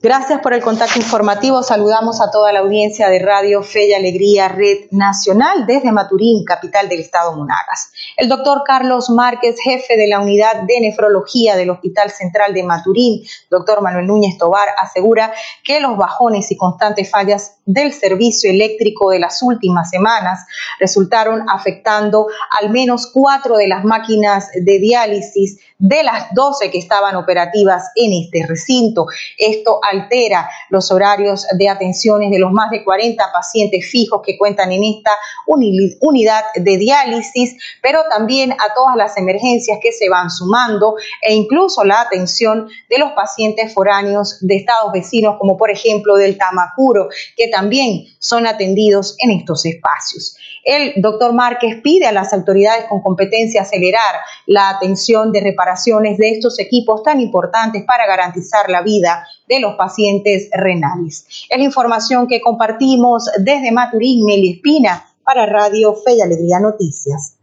Gracias 0.00 0.40
por 0.42 0.54
el 0.54 0.62
contacto 0.62 1.00
informativo. 1.00 1.60
Saludamos 1.64 2.20
a 2.20 2.30
toda 2.30 2.52
la 2.52 2.60
audiencia 2.60 3.08
de 3.08 3.18
Radio 3.18 3.64
Fe 3.64 3.88
y 3.88 3.94
Alegría 3.94 4.46
Red 4.46 4.90
Nacional 4.92 5.66
desde 5.66 5.90
Maturín, 5.90 6.44
capital 6.44 6.88
del 6.88 7.00
estado 7.00 7.34
Monagas. 7.34 7.90
El 8.16 8.28
doctor 8.28 8.62
Carlos 8.64 9.10
Márquez, 9.10 9.56
jefe 9.60 9.96
de 9.96 10.06
la 10.06 10.20
unidad 10.20 10.62
de 10.68 10.80
nefrología 10.82 11.56
del 11.56 11.70
Hospital 11.70 12.12
Central 12.12 12.54
de 12.54 12.62
Maturín, 12.62 13.24
doctor 13.50 13.82
Manuel 13.82 14.06
Núñez 14.06 14.38
Tobar, 14.38 14.68
asegura 14.80 15.32
que 15.64 15.80
los 15.80 15.96
bajones 15.96 16.48
y 16.52 16.56
constantes 16.56 17.10
fallas 17.10 17.56
del 17.66 17.92
servicio 17.92 18.50
eléctrico 18.50 19.10
de 19.10 19.18
las 19.18 19.42
últimas 19.42 19.90
semanas 19.90 20.46
resultaron 20.78 21.50
afectando 21.50 22.28
al 22.60 22.70
menos 22.70 23.10
cuatro 23.12 23.56
de 23.56 23.66
las 23.66 23.82
máquinas 23.82 24.48
de 24.54 24.78
diálisis 24.78 25.58
de 25.78 26.02
las 26.02 26.34
12 26.34 26.72
que 26.72 26.78
estaban 26.78 27.14
operativas 27.14 27.90
en 27.94 28.12
este 28.12 28.44
recinto. 28.46 29.06
Esto 29.36 29.78
altera 29.88 30.48
los 30.70 30.90
horarios 30.90 31.46
de 31.56 31.68
atenciones 31.68 32.30
de 32.32 32.40
los 32.40 32.50
más 32.50 32.70
de 32.70 32.82
40 32.82 33.24
pacientes 33.32 33.88
fijos 33.88 34.20
que 34.24 34.36
cuentan 34.36 34.72
en 34.72 34.82
esta 34.82 35.12
unidad 35.46 36.44
de 36.56 36.76
diálisis, 36.76 37.56
pero 37.80 38.00
también 38.10 38.52
a 38.52 38.74
todas 38.74 38.96
las 38.96 39.16
emergencias 39.16 39.78
que 39.80 39.92
se 39.92 40.08
van 40.08 40.30
sumando 40.30 40.96
e 41.22 41.32
incluso 41.34 41.84
la 41.84 42.00
atención 42.00 42.68
de 42.90 42.98
los 42.98 43.12
pacientes 43.12 43.72
foráneos 43.72 44.38
de 44.40 44.56
estados 44.56 44.92
vecinos, 44.92 45.36
como 45.38 45.56
por 45.56 45.70
ejemplo 45.70 46.16
del 46.16 46.36
Tamacuro, 46.36 47.08
que 47.36 47.48
también 47.48 48.04
son 48.18 48.46
atendidos 48.48 49.14
en 49.20 49.30
estos 49.30 49.64
espacios. 49.64 50.36
El 50.64 51.00
doctor 51.00 51.32
Márquez 51.32 51.80
pide 51.82 52.06
a 52.06 52.12
las 52.12 52.32
autoridades 52.32 52.86
con 52.88 53.00
competencia 53.00 53.62
acelerar 53.62 54.16
la 54.46 54.70
atención 54.70 55.32
de 55.32 55.40
reparaciones 55.40 56.18
de 56.18 56.30
estos 56.30 56.58
equipos 56.58 57.02
tan 57.02 57.20
importantes 57.20 57.84
para 57.84 58.06
garantizar 58.06 58.68
la 58.70 58.82
vida 58.82 59.26
de 59.48 59.60
los 59.60 59.74
pacientes 59.74 60.48
renales. 60.52 61.26
Es 61.48 61.58
la 61.58 61.64
información 61.64 62.26
que 62.26 62.40
compartimos 62.40 63.30
desde 63.38 63.72
Maturín, 63.72 64.26
Meli 64.26 64.52
Espina, 64.52 65.04
para 65.24 65.46
Radio 65.46 65.94
Fe 65.94 66.14
y 66.14 66.20
Alegría 66.22 66.58
Noticias. 66.58 67.38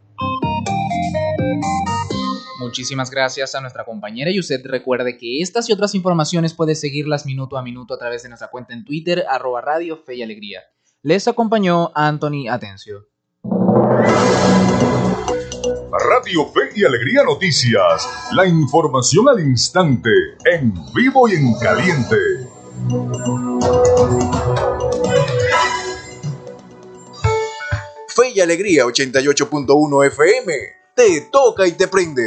Muchísimas 2.58 3.10
gracias 3.10 3.54
a 3.54 3.60
nuestra 3.60 3.84
compañera 3.84 4.30
y 4.30 4.40
usted 4.40 4.60
recuerde 4.64 5.16
que 5.16 5.40
estas 5.40 5.68
y 5.68 5.72
otras 5.72 5.94
informaciones 5.94 6.52
puede 6.52 6.74
seguirlas 6.74 7.24
minuto 7.24 7.56
a 7.56 7.62
minuto 7.62 7.94
a 7.94 7.98
través 7.98 8.24
de 8.24 8.28
nuestra 8.28 8.48
cuenta 8.48 8.74
en 8.74 8.84
Twitter, 8.84 9.24
arroba 9.30 9.60
Radio. 9.60 10.02
Les 11.02 11.28
acompañó 11.28 11.92
Anthony 11.94 12.48
Atencio. 12.50 13.06
Radio 15.92 16.46
Fe 16.52 16.70
y 16.74 16.84
Alegría 16.84 17.22
Noticias. 17.22 18.08
La 18.32 18.46
información 18.46 19.28
al 19.28 19.40
instante, 19.40 20.10
en 20.44 20.74
vivo 20.94 21.28
y 21.28 21.34
en 21.34 21.54
caliente. 21.58 22.16
Fe 28.08 28.30
y 28.34 28.40
Alegría 28.40 28.84
88.1 28.84 30.06
FM. 30.06 30.52
Te 30.94 31.20
toca 31.30 31.66
y 31.66 31.72
te 31.72 31.88
prende. 31.88 32.26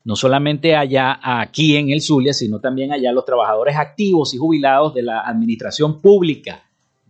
No 0.03 0.15
solamente 0.15 0.75
allá, 0.75 1.19
aquí 1.21 1.75
en 1.75 1.89
el 1.89 2.01
Zulia, 2.01 2.33
sino 2.33 2.59
también 2.59 2.91
allá 2.91 3.11
los 3.11 3.25
trabajadores 3.25 3.75
activos 3.75 4.33
y 4.33 4.37
jubilados 4.37 4.93
de 4.93 5.03
la 5.03 5.21
administración 5.21 6.01
pública 6.01 6.63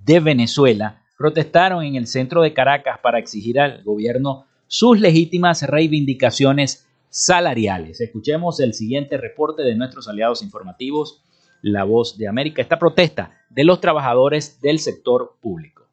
de 0.04 0.20
Venezuela 0.20 1.04
protestaron 1.20 1.84
en 1.84 1.96
el 1.96 2.08
centro 2.08 2.42
de 2.42 2.54
Caracas 2.54 2.98
para 3.04 3.20
exigir 3.20 3.60
al 3.60 3.84
gobierno 3.84 4.46
sus 4.68 5.02
legítimas 5.02 5.64
reivindicaciones 5.64 6.88
salariales. 7.10 8.00
Escuchemos 8.00 8.62
el 8.62 8.74
siguiente 8.74 9.18
reporte 9.18 9.64
de 9.64 9.76
nuestros 9.76 10.08
aliados 10.08 10.42
informativos, 10.42 11.22
La 11.62 11.84
Voz 11.84 12.18
de 12.18 12.30
América, 12.30 12.62
esta 12.62 12.80
protesta 12.80 13.32
de 13.50 13.66
los 13.66 13.82
trabajadores 13.82 14.62
del 14.62 14.80
sector 14.80 15.36
público. 15.42 15.84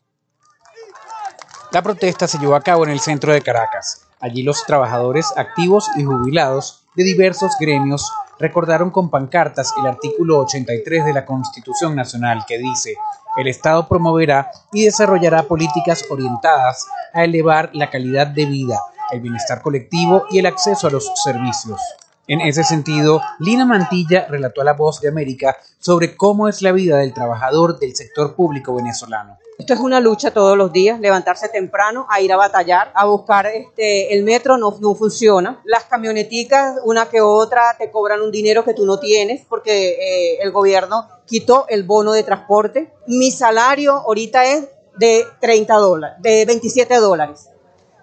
La 1.73 1.83
protesta 1.83 2.29
se 2.29 2.39
llevó 2.39 2.55
a 2.55 2.61
cabo 2.61 2.85
en 2.85 2.91
el 2.91 3.01
centro 3.01 3.33
de 3.33 3.43
Caracas. 3.43 4.07
Allí 4.21 4.45
los 4.45 4.65
trabajadores 4.65 5.27
activos 5.37 5.89
y 5.99 6.05
jubilados 6.05 6.85
de 6.95 7.03
diversos 7.03 7.51
gremios 7.59 8.09
recordaron 8.39 8.93
con 8.93 9.11
pancartas 9.11 9.73
el 9.81 9.89
artículo 9.89 10.39
83 10.43 11.05
de 11.05 11.13
la 11.13 11.25
Constitución 11.25 11.97
Nacional 11.97 12.45
que 12.47 12.59
dice, 12.59 12.95
el 13.37 13.49
Estado 13.49 13.87
promoverá 13.89 14.51
y 14.73 14.85
desarrollará 14.85 15.43
políticas 15.43 16.05
orientadas 16.11 16.87
a 17.13 17.25
elevar 17.25 17.71
la 17.73 17.91
calidad 17.91 18.27
de 18.27 18.47
vida, 18.47 18.81
el 19.13 19.21
bienestar 19.21 19.63
colectivo 19.63 20.25
y 20.31 20.39
el 20.39 20.47
acceso 20.47 20.87
a 20.87 20.91
los 20.91 21.11
servicios. 21.23 21.81
En 22.29 22.41
ese 22.41 22.65
sentido, 22.65 23.23
Lina 23.39 23.65
Mantilla 23.65 24.27
relató 24.29 24.61
a 24.61 24.65
La 24.65 24.73
Voz 24.73 25.01
de 25.01 25.09
América 25.09 25.57
sobre 25.79 26.17
cómo 26.17 26.49
es 26.49 26.61
la 26.61 26.73
vida 26.73 26.97
del 26.97 27.15
trabajador 27.15 27.79
del 27.79 27.95
sector 27.95 28.35
público 28.35 28.75
venezolano. 28.75 29.39
Esto 29.59 29.75
es 29.75 29.81
una 29.81 30.01
lucha 30.01 30.33
todos 30.33 30.59
los 30.59 30.73
días, 30.73 30.99
levantarse 30.99 31.49
temprano, 31.49 32.05
a 32.11 32.21
ir 32.21 32.33
a 32.33 32.37
batallar, 32.37 32.91
a 32.97 33.07
buscar 33.07 33.47
este, 33.47 34.13
el 34.13 34.25
metro 34.25 34.59
no, 34.59 34.77
no 34.81 34.97
funciona. 34.97 35.61
Las 35.65 35.85
camioneticas, 35.85 36.81
una 36.85 37.09
que 37.09 37.21
otra, 37.21 37.77
te 37.79 37.93
cobran 37.93 38.21
un 38.21 38.33
dinero 38.33 38.65
que 38.65 38.75
tú 38.75 38.85
no 38.85 38.99
tienes 38.99 39.47
porque 39.49 39.91
eh, 39.91 40.39
el 40.43 40.51
gobierno 40.51 41.09
quitó 41.27 41.67
el 41.69 41.85
bono 41.85 42.13
de 42.13 42.25
transporte. 42.25 42.93
Mi 43.07 43.31
salario 43.31 43.93
ahorita 43.93 44.45
es 44.47 44.69
de 44.99 45.25
30 45.41 45.75
dólares, 45.75 46.17
de 46.23 46.45
27 46.45 46.97
dólares. 46.97 47.51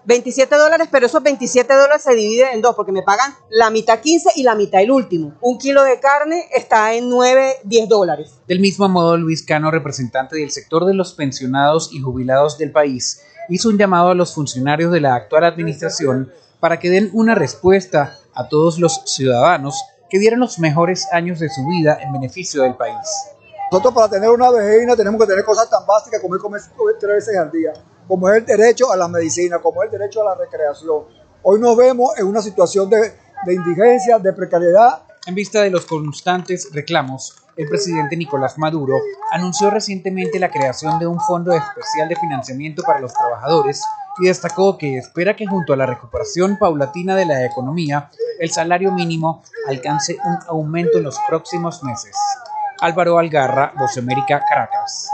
27 0.06 0.54
dólares, 0.56 0.88
pero 0.90 1.06
esos 1.06 1.22
27 1.22 1.72
dólares 1.72 2.02
se 2.02 2.14
dividen 2.14 2.48
en 2.52 2.62
dos, 2.62 2.76
porque 2.76 2.92
me 2.92 3.02
pagan 3.02 3.34
la 3.48 3.70
mitad 3.70 4.00
15 4.00 4.30
y 4.36 4.42
la 4.42 4.54
mitad 4.54 4.82
el 4.82 4.90
último. 4.90 5.34
Un 5.40 5.58
kilo 5.58 5.82
de 5.82 5.98
carne 5.98 6.44
está 6.54 6.92
en 6.94 7.08
9, 7.08 7.60
10 7.64 7.88
dólares. 7.88 8.34
Del 8.46 8.60
mismo 8.60 8.88
modo, 8.88 9.16
Luis 9.16 9.42
Cano, 9.42 9.70
representante 9.70 10.36
del 10.36 10.50
sector 10.50 10.84
de 10.84 10.94
los 10.94 11.14
pensionados 11.14 11.90
y 11.92 12.00
jubilados 12.00 12.58
del 12.58 12.70
país, 12.70 13.22
hizo 13.48 13.70
un 13.70 13.78
llamado 13.78 14.10
a 14.10 14.14
los 14.14 14.34
funcionarios 14.34 14.92
de 14.92 15.00
la 15.00 15.14
actual 15.14 15.44
administración 15.44 16.30
para 16.60 16.78
que 16.78 16.90
den 16.90 17.10
una 17.12 17.34
respuesta 17.34 18.18
a 18.34 18.48
todos 18.48 18.78
los 18.78 19.02
ciudadanos 19.06 19.82
que 20.10 20.18
vieron 20.18 20.40
los 20.40 20.58
mejores 20.58 21.06
años 21.12 21.38
de 21.38 21.48
su 21.48 21.66
vida 21.66 21.98
en 22.02 22.12
beneficio 22.12 22.62
del 22.62 22.74
país. 22.74 23.08
Nosotros 23.72 23.94
para 23.94 24.08
tener 24.10 24.28
una 24.28 24.50
vejez 24.50 24.86
tenemos 24.96 25.20
que 25.20 25.26
tener 25.26 25.44
cosas 25.44 25.68
tan 25.70 25.86
básicas 25.86 26.20
como 26.20 26.38
comer 26.38 26.60
tres 27.00 27.12
veces 27.26 27.36
al 27.36 27.50
día 27.50 27.72
como 28.06 28.28
es 28.28 28.38
el 28.38 28.46
derecho 28.46 28.92
a 28.92 28.96
la 28.96 29.08
medicina, 29.08 29.58
como 29.58 29.82
es 29.82 29.92
el 29.92 29.98
derecho 29.98 30.22
a 30.22 30.24
la 30.24 30.34
recreación. 30.34 31.04
Hoy 31.42 31.60
nos 31.60 31.76
vemos 31.76 32.18
en 32.18 32.26
una 32.26 32.42
situación 32.42 32.88
de, 32.88 33.12
de 33.44 33.54
indigencia, 33.54 34.18
de 34.18 34.32
precariedad. 34.32 35.02
En 35.26 35.34
vista 35.34 35.62
de 35.62 35.70
los 35.70 35.86
constantes 35.86 36.68
reclamos, 36.72 37.34
el 37.56 37.68
presidente 37.68 38.16
Nicolás 38.16 38.58
Maduro 38.58 39.00
anunció 39.30 39.70
recientemente 39.70 40.38
la 40.38 40.50
creación 40.50 40.98
de 40.98 41.06
un 41.06 41.20
fondo 41.20 41.52
especial 41.52 42.08
de 42.08 42.16
financiamiento 42.16 42.82
para 42.82 43.00
los 43.00 43.12
trabajadores 43.12 43.82
y 44.18 44.26
destacó 44.26 44.78
que 44.78 44.98
espera 44.98 45.34
que 45.34 45.46
junto 45.46 45.72
a 45.72 45.76
la 45.76 45.86
recuperación 45.86 46.58
paulatina 46.58 47.16
de 47.16 47.26
la 47.26 47.44
economía, 47.44 48.10
el 48.38 48.50
salario 48.50 48.92
mínimo 48.92 49.42
alcance 49.68 50.16
un 50.24 50.38
aumento 50.48 50.98
en 50.98 51.04
los 51.04 51.18
próximos 51.28 51.82
meses. 51.82 52.16
Álvaro 52.80 53.18
Algarra, 53.18 53.72
Voz 53.78 53.96
América, 53.96 54.42
Caracas. 54.48 55.08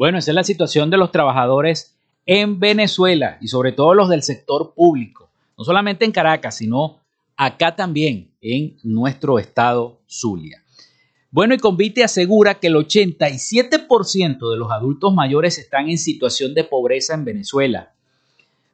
Bueno, 0.00 0.16
esa 0.16 0.30
es 0.30 0.34
la 0.34 0.44
situación 0.44 0.88
de 0.88 0.96
los 0.96 1.12
trabajadores 1.12 1.94
en 2.24 2.58
Venezuela 2.58 3.36
y 3.42 3.48
sobre 3.48 3.72
todo 3.72 3.92
los 3.92 4.08
del 4.08 4.22
sector 4.22 4.72
público, 4.72 5.28
no 5.58 5.64
solamente 5.64 6.06
en 6.06 6.10
Caracas, 6.10 6.56
sino 6.56 7.00
acá 7.36 7.76
también 7.76 8.30
en 8.40 8.78
nuestro 8.82 9.38
estado 9.38 10.00
Zulia. 10.08 10.64
Bueno, 11.30 11.52
y 11.52 11.58
Convite 11.58 12.02
asegura 12.02 12.54
que 12.54 12.68
el 12.68 12.76
87% 12.76 14.50
de 14.50 14.56
los 14.56 14.70
adultos 14.70 15.12
mayores 15.12 15.58
están 15.58 15.90
en 15.90 15.98
situación 15.98 16.54
de 16.54 16.64
pobreza 16.64 17.12
en 17.12 17.26
Venezuela. 17.26 17.92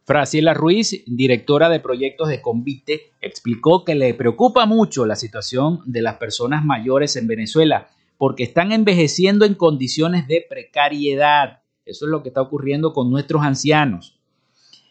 Fraciela 0.04 0.54
Ruiz, 0.54 1.02
directora 1.06 1.68
de 1.68 1.80
proyectos 1.80 2.28
de 2.28 2.40
Convite, 2.40 3.10
explicó 3.20 3.84
que 3.84 3.96
le 3.96 4.14
preocupa 4.14 4.64
mucho 4.64 5.04
la 5.06 5.16
situación 5.16 5.80
de 5.86 6.02
las 6.02 6.18
personas 6.18 6.64
mayores 6.64 7.16
en 7.16 7.26
Venezuela 7.26 7.88
porque 8.18 8.44
están 8.44 8.72
envejeciendo 8.72 9.44
en 9.44 9.54
condiciones 9.54 10.26
de 10.26 10.44
precariedad. 10.48 11.60
Eso 11.84 12.06
es 12.06 12.10
lo 12.10 12.22
que 12.22 12.30
está 12.30 12.42
ocurriendo 12.42 12.92
con 12.92 13.10
nuestros 13.10 13.42
ancianos. 13.42 14.18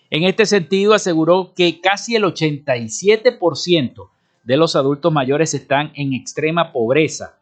En 0.10 0.24
este 0.24 0.46
sentido, 0.46 0.94
aseguró 0.94 1.54
que 1.56 1.82
casi 1.82 2.16
el 2.16 2.24
87% 2.24 4.10
de 4.44 4.58
los 4.58 4.76
adultos 4.76 5.12
mayores 5.12 5.54
están 5.54 5.92
en 5.96 6.14
extrema 6.14 6.72
pobreza, 6.72 7.40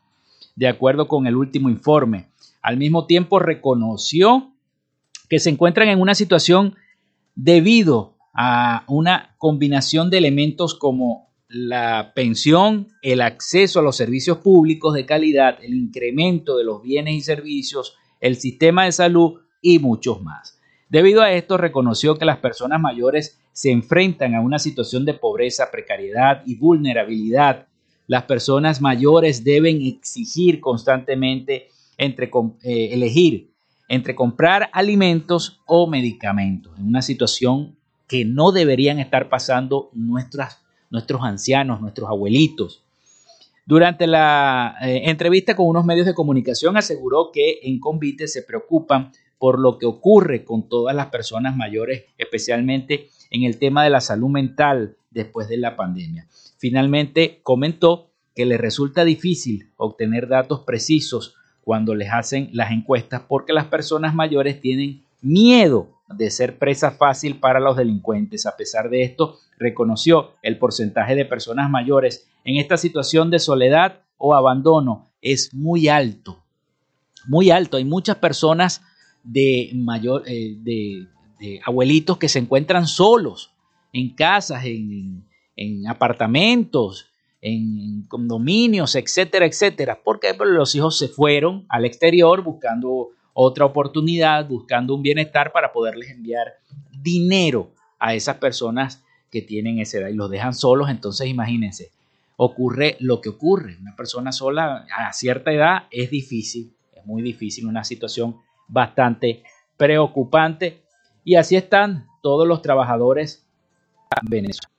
de 0.56 0.68
acuerdo 0.68 1.08
con 1.08 1.28
el 1.28 1.36
último 1.36 1.70
informe. 1.70 2.30
Al 2.62 2.78
mismo 2.78 3.06
tiempo, 3.06 3.40
reconoció 3.40 4.54
que 5.30 5.40
se 5.40 5.50
encuentran 5.50 5.90
en 5.90 6.00
una 6.00 6.16
situación 6.16 6.76
debido 7.36 8.16
a 8.34 8.86
una 8.88 9.36
combinación 9.38 10.10
de 10.10 10.20
elementos 10.20 10.74
como 10.74 11.33
la 11.54 12.14
pensión, 12.16 12.88
el 13.02 13.22
acceso 13.22 13.80
a 13.80 13.84
los 13.84 13.96
servicios 13.96 14.40
públicos 14.40 14.94
de 14.94 15.06
calidad, 15.06 15.60
el 15.62 15.76
incremento 15.76 16.58
de 16.58 16.64
los 16.64 16.82
bienes 16.82 17.14
y 17.14 17.22
servicios, 17.22 17.96
el 18.20 18.38
sistema 18.38 18.86
de 18.86 18.92
salud 18.92 19.42
y 19.62 19.80
muchos 19.80 20.22
más. 20.22 20.60
Debido 20.90 21.22
a 21.22 21.32
esto, 21.32 21.58
reconoció 21.58 22.16
que 22.16 22.26
las 22.26 22.38
personas 22.38 22.82
mayores 22.82 23.40
se 23.52 23.72
enfrentan 23.72 24.36
a 24.36 24.42
una 24.42 24.60
situación 24.60 25.06
de 25.06 25.14
pobreza, 25.14 25.70
precariedad 25.72 26.42
y 26.46 26.56
vulnerabilidad. 26.56 27.68
Las 28.08 28.24
personas 28.24 28.82
mayores 28.82 29.44
deben 29.44 29.82
exigir 29.82 30.60
constantemente 30.60 31.68
entre 31.98 32.32
eh, 32.64 32.90
elegir 32.94 33.54
entre 33.94 34.16
comprar 34.16 34.70
alimentos 34.74 35.62
o 35.68 35.88
medicamentos, 35.88 36.78
en 36.80 36.88
una 36.88 37.04
situación 37.04 37.76
que 38.08 38.26
no 38.26 38.52
deberían 38.52 39.00
estar 39.00 39.30
pasando 39.30 39.90
nuestras 39.94 40.63
nuestros 40.94 41.24
ancianos, 41.24 41.82
nuestros 41.82 42.08
abuelitos. 42.08 42.84
Durante 43.66 44.06
la 44.06 44.76
eh, 44.84 45.10
entrevista 45.10 45.56
con 45.56 45.66
unos 45.66 45.86
medios 45.86 46.06
de 46.06 46.14
comunicación 46.14 46.78
aseguró 46.78 47.32
que 47.34 47.62
en 47.64 47.80
Convite 47.80 48.28
se 48.28 48.44
preocupan 48.44 49.12
por 49.40 49.60
lo 49.60 49.80
que 49.80 49.88
ocurre 49.88 50.46
con 50.46 50.70
todas 50.70 50.96
las 50.96 51.08
personas 51.08 51.56
mayores, 51.56 52.04
especialmente 52.20 53.10
en 53.32 53.42
el 53.44 53.58
tema 53.58 53.84
de 53.84 53.90
la 53.90 54.02
salud 54.02 54.30
mental 54.30 54.96
después 55.10 55.50
de 55.50 55.58
la 55.58 55.76
pandemia. 55.76 56.28
Finalmente 56.60 57.40
comentó 57.42 58.12
que 58.36 58.46
le 58.46 58.58
resulta 58.58 59.04
difícil 59.04 59.72
obtener 59.78 60.28
datos 60.28 60.60
precisos 60.60 61.34
cuando 61.64 61.96
les 61.96 62.12
hacen 62.12 62.50
las 62.54 62.72
encuestas 62.72 63.24
porque 63.28 63.52
las 63.52 63.66
personas 63.66 64.14
mayores 64.14 64.62
tienen 64.62 65.02
miedo 65.22 65.90
de 66.08 66.30
ser 66.30 66.60
presa 66.60 66.92
fácil 66.92 67.40
para 67.40 67.60
los 67.60 67.78
delincuentes. 67.78 68.46
A 68.46 68.56
pesar 68.56 68.90
de 68.90 69.04
esto, 69.04 69.40
reconoció 69.64 70.34
el 70.42 70.60
porcentaje 70.60 71.16
de 71.16 71.26
personas 71.26 71.70
mayores 71.70 72.28
en 72.44 72.58
esta 72.58 72.78
situación 72.78 73.32
de 73.32 73.40
soledad 73.40 74.02
o 74.18 74.36
abandono 74.36 75.10
es 75.22 75.54
muy 75.54 75.88
alto. 75.88 76.44
Muy 77.26 77.50
alto. 77.50 77.78
Hay 77.78 77.86
muchas 77.86 78.18
personas 78.18 78.82
de 79.24 79.72
mayor 79.74 80.24
eh, 80.28 80.56
de, 80.60 81.08
abuelitos 81.66 82.18
que 82.18 82.30
se 82.30 82.40
encuentran 82.40 82.88
solos 82.88 83.52
en 83.92 84.16
casas, 84.16 84.64
en, 84.66 85.26
en 85.56 85.88
apartamentos, 85.88 87.08
en 87.42 88.06
condominios, 88.08 88.96
etcétera, 88.96 89.46
etcétera, 89.46 90.00
porque 90.04 90.34
los 90.46 90.74
hijos 90.76 90.98
se 90.98 91.10
fueron 91.10 91.66
al 91.68 91.84
exterior 91.84 92.42
buscando 92.42 93.10
otra 93.34 93.66
oportunidad, 93.66 94.48
buscando 94.48 94.96
un 94.96 95.02
bienestar 95.02 95.52
para 95.52 95.74
poderles 95.74 96.10
enviar 96.12 96.54
dinero 96.92 97.72
a 98.00 98.14
esas 98.14 98.38
personas 98.38 99.04
que 99.34 99.42
tienen 99.42 99.80
esa 99.80 99.98
edad 99.98 100.10
y 100.10 100.14
los 100.14 100.30
dejan 100.30 100.54
solos. 100.54 100.92
Entonces, 100.92 101.26
imagínense, 101.26 101.90
ocurre 102.38 102.98
lo 103.00 103.20
que 103.20 103.30
ocurre. 103.30 103.78
Una 103.82 103.96
persona 103.96 104.32
sola 104.32 104.86
a 104.96 105.12
cierta 105.12 105.52
edad 105.52 105.88
es 105.90 106.12
difícil, 106.12 106.72
es 106.96 107.04
muy 107.04 107.24
difícil, 107.24 107.66
una 107.66 107.84
situación 107.84 108.38
bastante 108.68 109.42
preocupante. 109.76 110.84
Y 111.24 111.34
así 111.34 111.56
están 111.56 112.06
todos 112.22 112.48
los 112.48 112.62
trabajadores 112.62 113.44
en 114.22 114.30
Venezuela. 114.30 114.70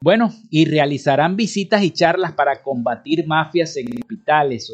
Bueno, 0.00 0.34
y 0.50 0.66
realizarán 0.66 1.34
visitas 1.34 1.82
y 1.82 1.90
charlas 1.90 2.32
para 2.32 2.62
combatir 2.62 3.26
mafias 3.26 3.74
en 3.78 3.88
hospitales. 4.02 4.70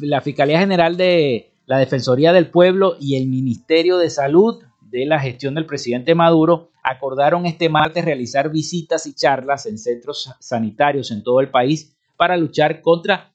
la 0.00 0.20
Fiscalía 0.20 0.58
General 0.58 0.96
de 0.96 1.52
la 1.66 1.78
Defensoría 1.78 2.32
del 2.32 2.50
Pueblo 2.50 2.96
y 3.00 3.16
el 3.16 3.28
Ministerio 3.28 3.98
de 3.98 4.10
Salud 4.10 4.65
de 4.90 5.06
la 5.06 5.18
gestión 5.18 5.54
del 5.54 5.66
presidente 5.66 6.14
Maduro 6.14 6.70
acordaron 6.82 7.46
este 7.46 7.68
martes 7.68 8.04
realizar 8.04 8.50
visitas 8.50 9.06
y 9.06 9.14
charlas 9.14 9.66
en 9.66 9.78
centros 9.78 10.32
sanitarios 10.40 11.10
en 11.10 11.22
todo 11.22 11.40
el 11.40 11.50
país 11.50 11.96
para 12.16 12.36
luchar 12.36 12.80
contra, 12.80 13.34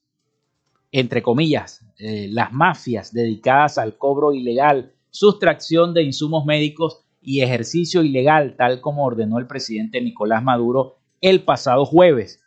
entre 0.91 1.21
comillas, 1.21 1.85
eh, 1.97 2.27
las 2.29 2.51
mafias 2.51 3.13
dedicadas 3.13 3.77
al 3.77 3.97
cobro 3.97 4.33
ilegal, 4.33 4.93
sustracción 5.09 5.93
de 5.93 6.03
insumos 6.03 6.45
médicos 6.45 7.01
y 7.21 7.41
ejercicio 7.41 8.03
ilegal, 8.03 8.55
tal 8.57 8.81
como 8.81 9.05
ordenó 9.05 9.37
el 9.37 9.47
presidente 9.47 10.01
Nicolás 10.01 10.43
Maduro 10.43 10.97
el 11.19 11.43
pasado 11.43 11.85
jueves. 11.85 12.41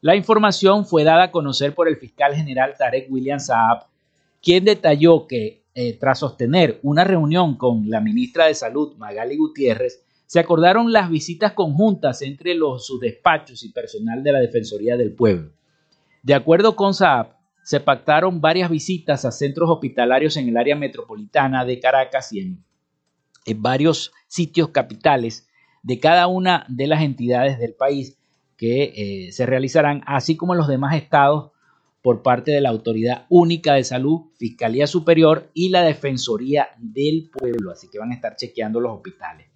La 0.00 0.16
información 0.16 0.86
fue 0.86 1.04
dada 1.04 1.24
a 1.24 1.30
conocer 1.30 1.74
por 1.74 1.88
el 1.88 1.96
fiscal 1.96 2.34
general 2.34 2.74
Tarek 2.78 3.10
William 3.10 3.40
Saab, 3.40 3.86
quien 4.40 4.64
detalló 4.64 5.26
que 5.26 5.59
eh, 5.74 5.96
tras 5.98 6.18
sostener 6.18 6.80
una 6.82 7.04
reunión 7.04 7.56
con 7.56 7.88
la 7.88 8.00
ministra 8.00 8.46
de 8.46 8.54
Salud, 8.54 8.96
Magali 8.96 9.36
Gutiérrez, 9.36 10.04
se 10.26 10.40
acordaron 10.40 10.92
las 10.92 11.10
visitas 11.10 11.52
conjuntas 11.52 12.22
entre 12.22 12.54
los, 12.54 12.86
sus 12.86 13.00
despachos 13.00 13.64
y 13.64 13.70
personal 13.70 14.22
de 14.22 14.32
la 14.32 14.40
Defensoría 14.40 14.96
del 14.96 15.12
Pueblo. 15.12 15.52
De 16.22 16.34
acuerdo 16.34 16.76
con 16.76 16.94
Saab, 16.94 17.36
se 17.62 17.80
pactaron 17.80 18.40
varias 18.40 18.70
visitas 18.70 19.24
a 19.24 19.30
centros 19.30 19.70
hospitalarios 19.70 20.36
en 20.36 20.48
el 20.48 20.56
área 20.56 20.76
metropolitana 20.76 21.64
de 21.64 21.78
Caracas 21.78 22.32
y 22.32 22.40
en, 22.40 22.64
varios 23.56 24.12
sitios 24.28 24.68
capitales 24.68 25.48
de 25.82 25.98
cada 25.98 26.26
una 26.26 26.64
de 26.68 26.86
las 26.86 27.02
entidades 27.02 27.58
del 27.58 27.74
país 27.74 28.16
que 28.56 28.92
eh, 29.26 29.32
se 29.32 29.46
realizarán, 29.46 30.02
así 30.06 30.36
como 30.36 30.52
en 30.52 30.58
los 30.58 30.68
demás 30.68 30.94
estados 30.94 31.52
por 32.02 32.22
parte 32.22 32.50
de 32.50 32.60
la 32.60 32.70
Autoridad 32.70 33.26
Única 33.28 33.74
de 33.74 33.84
Salud, 33.84 34.30
Fiscalía 34.38 34.86
Superior 34.86 35.50
y 35.54 35.68
la 35.68 35.82
Defensoría 35.82 36.68
del 36.78 37.30
Pueblo, 37.30 37.70
así 37.70 37.88
que 37.90 37.98
van 37.98 38.12
a 38.12 38.14
estar 38.14 38.36
chequeando 38.36 38.80
los 38.80 38.92
hospitales. 38.92 39.46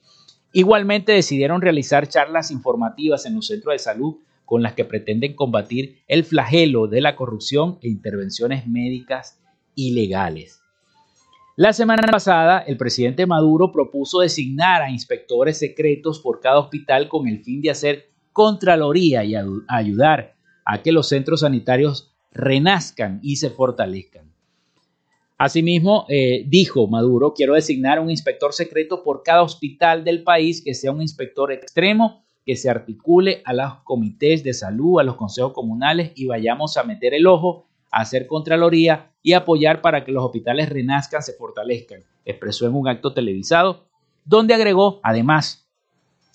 Igualmente 0.52 1.12
decidieron 1.12 1.62
realizar 1.62 2.08
charlas 2.08 2.50
informativas 2.50 3.26
en 3.26 3.34
los 3.34 3.46
centros 3.46 3.74
de 3.74 3.78
salud 3.78 4.16
con 4.44 4.62
las 4.62 4.74
que 4.74 4.84
pretenden 4.84 5.34
combatir 5.34 6.02
el 6.06 6.24
flagelo 6.24 6.86
de 6.86 7.00
la 7.00 7.16
corrupción 7.16 7.78
e 7.82 7.88
intervenciones 7.88 8.66
médicas 8.66 9.40
ilegales. 9.74 10.60
La 11.56 11.72
semana 11.72 12.06
pasada, 12.10 12.58
el 12.58 12.76
presidente 12.76 13.26
Maduro 13.26 13.72
propuso 13.72 14.20
designar 14.20 14.82
a 14.82 14.90
inspectores 14.90 15.58
secretos 15.58 16.20
por 16.20 16.40
cada 16.40 16.58
hospital 16.58 17.08
con 17.08 17.28
el 17.28 17.42
fin 17.42 17.62
de 17.62 17.70
hacer 17.70 18.10
contraloría 18.32 19.24
y 19.24 19.34
ayudar 19.68 20.34
a 20.64 20.82
que 20.82 20.92
los 20.92 21.08
centros 21.08 21.40
sanitarios 21.40 22.13
renazcan 22.34 23.20
y 23.22 23.36
se 23.36 23.50
fortalezcan. 23.50 24.34
Asimismo, 25.38 26.06
eh, 26.08 26.44
dijo 26.46 26.86
Maduro, 26.86 27.34
quiero 27.34 27.54
designar 27.54 27.98
un 27.98 28.10
inspector 28.10 28.52
secreto 28.52 29.02
por 29.02 29.22
cada 29.22 29.42
hospital 29.42 30.04
del 30.04 30.22
país 30.22 30.62
que 30.62 30.74
sea 30.74 30.92
un 30.92 31.02
inspector 31.02 31.52
extremo 31.52 32.24
que 32.44 32.56
se 32.56 32.68
articule 32.68 33.42
a 33.44 33.52
los 33.52 33.74
comités 33.84 34.44
de 34.44 34.52
salud, 34.52 35.00
a 35.00 35.02
los 35.02 35.16
consejos 35.16 35.52
comunales 35.52 36.12
y 36.14 36.26
vayamos 36.26 36.76
a 36.76 36.84
meter 36.84 37.14
el 37.14 37.26
ojo, 37.26 37.66
a 37.90 38.02
hacer 38.02 38.26
contraloría 38.26 39.10
y 39.22 39.32
apoyar 39.32 39.80
para 39.80 40.04
que 40.04 40.12
los 40.12 40.24
hospitales 40.24 40.68
renazcan, 40.68 41.22
se 41.22 41.32
fortalezcan, 41.32 42.02
expresó 42.24 42.66
en 42.66 42.74
un 42.74 42.86
acto 42.86 43.14
televisado, 43.14 43.86
donde 44.24 44.54
agregó 44.54 45.00
además 45.02 45.66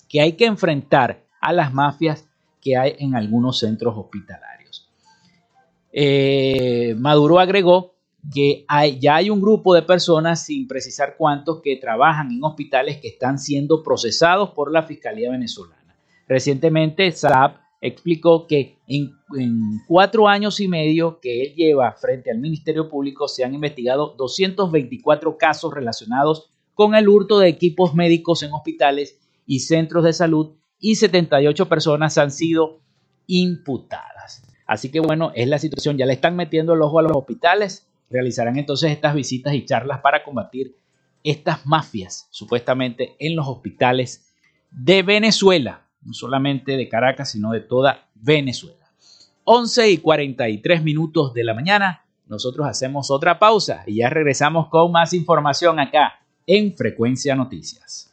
que 0.08 0.20
hay 0.20 0.32
que 0.32 0.46
enfrentar 0.46 1.24
a 1.40 1.52
las 1.52 1.72
mafias 1.72 2.28
que 2.60 2.76
hay 2.76 2.96
en 2.98 3.14
algunos 3.14 3.60
centros 3.60 3.94
hospitalarios. 3.96 4.49
Eh, 5.92 6.94
Maduro 6.98 7.38
agregó 7.38 7.94
que 8.32 8.64
ya 9.00 9.16
hay 9.16 9.30
un 9.30 9.40
grupo 9.40 9.74
de 9.74 9.82
personas, 9.82 10.44
sin 10.44 10.68
precisar 10.68 11.16
cuántos, 11.16 11.60
que 11.62 11.76
trabajan 11.76 12.30
en 12.30 12.44
hospitales 12.44 12.98
que 12.98 13.08
están 13.08 13.38
siendo 13.38 13.82
procesados 13.82 14.50
por 14.50 14.70
la 14.70 14.82
Fiscalía 14.82 15.30
venezolana. 15.30 15.96
Recientemente, 16.28 17.10
Saab 17.12 17.56
explicó 17.80 18.46
que 18.46 18.78
en, 18.86 19.12
cuatro 19.86 20.28
años 20.28 20.60
y 20.60 20.68
medio 20.68 21.18
que 21.20 21.42
él 21.42 21.54
lleva 21.54 21.92
frente 21.92 22.30
al 22.30 22.38
Ministerio 22.38 22.88
Público 22.88 23.26
se 23.26 23.42
han 23.42 23.54
investigado 23.54 24.14
224 24.18 25.38
casos 25.38 25.72
relacionados 25.72 26.50
con 26.74 26.94
el 26.94 27.08
hurto 27.08 27.38
de 27.38 27.48
equipos 27.48 27.94
médicos 27.94 28.42
en 28.42 28.52
hospitales 28.52 29.18
y 29.46 29.60
centros 29.60 30.04
de 30.04 30.12
salud 30.12 30.52
y 30.78 30.96
78 30.96 31.68
personas 31.68 32.18
han 32.18 32.30
sido 32.30 32.80
imputadas. 33.26 34.42
Así 34.70 34.90
que 34.90 35.00
bueno, 35.00 35.32
es 35.34 35.48
la 35.48 35.58
situación, 35.58 35.98
ya 35.98 36.06
le 36.06 36.12
están 36.12 36.36
metiendo 36.36 36.74
el 36.74 36.82
ojo 36.82 37.00
a 37.00 37.02
los 37.02 37.12
hospitales, 37.12 37.88
realizarán 38.08 38.56
entonces 38.56 38.92
estas 38.92 39.14
visitas 39.14 39.52
y 39.54 39.64
charlas 39.64 40.00
para 40.00 40.22
combatir 40.22 40.76
estas 41.24 41.66
mafias 41.66 42.28
supuestamente 42.30 43.16
en 43.18 43.34
los 43.34 43.48
hospitales 43.48 44.32
de 44.70 45.02
Venezuela 45.02 45.82
no 46.02 46.12
solamente 46.12 46.76
de 46.76 46.88
Caracas, 46.88 47.32
sino 47.32 47.52
de 47.52 47.60
toda 47.60 48.08
Venezuela. 48.14 48.76
11 49.44 49.90
y 49.90 49.98
43 49.98 50.82
minutos 50.82 51.34
de 51.34 51.44
la 51.44 51.54
mañana, 51.54 52.04
nosotros 52.26 52.66
hacemos 52.66 53.10
otra 53.10 53.38
pausa 53.38 53.82
y 53.86 53.96
ya 53.96 54.08
regresamos 54.08 54.68
con 54.68 54.92
más 54.92 55.12
información 55.12 55.80
acá 55.80 56.20
en 56.46 56.74
Frecuencia 56.76 57.34
Noticias. 57.34 58.12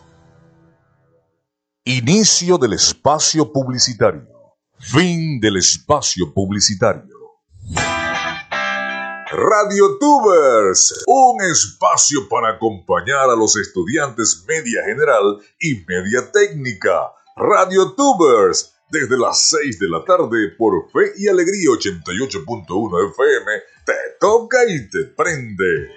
Inicio 1.83 2.59
del 2.59 2.73
espacio 2.73 3.51
publicitario. 3.51 4.27
Fin 4.77 5.39
del 5.39 5.57
espacio 5.57 6.31
publicitario. 6.31 7.17
Radio 9.31 9.97
Tubers, 9.97 11.03
un 11.07 11.41
espacio 11.41 12.29
para 12.29 12.49
acompañar 12.49 13.31
a 13.31 13.35
los 13.35 13.57
estudiantes 13.57 14.45
media 14.47 14.83
general 14.85 15.39
y 15.59 15.83
media 15.87 16.31
técnica. 16.31 17.13
Radio 17.35 17.93
Tubers, 17.93 18.75
desde 18.91 19.17
las 19.17 19.49
6 19.49 19.79
de 19.79 19.89
la 19.89 20.05
tarde 20.05 20.49
por 20.55 20.87
Fe 20.91 21.13
y 21.17 21.29
Alegría 21.29 21.69
88.1 21.71 23.09
FM, 23.09 23.51
te 23.87 23.93
toca 24.19 24.57
y 24.67 24.87
te 24.87 25.05
prende. 25.05 25.89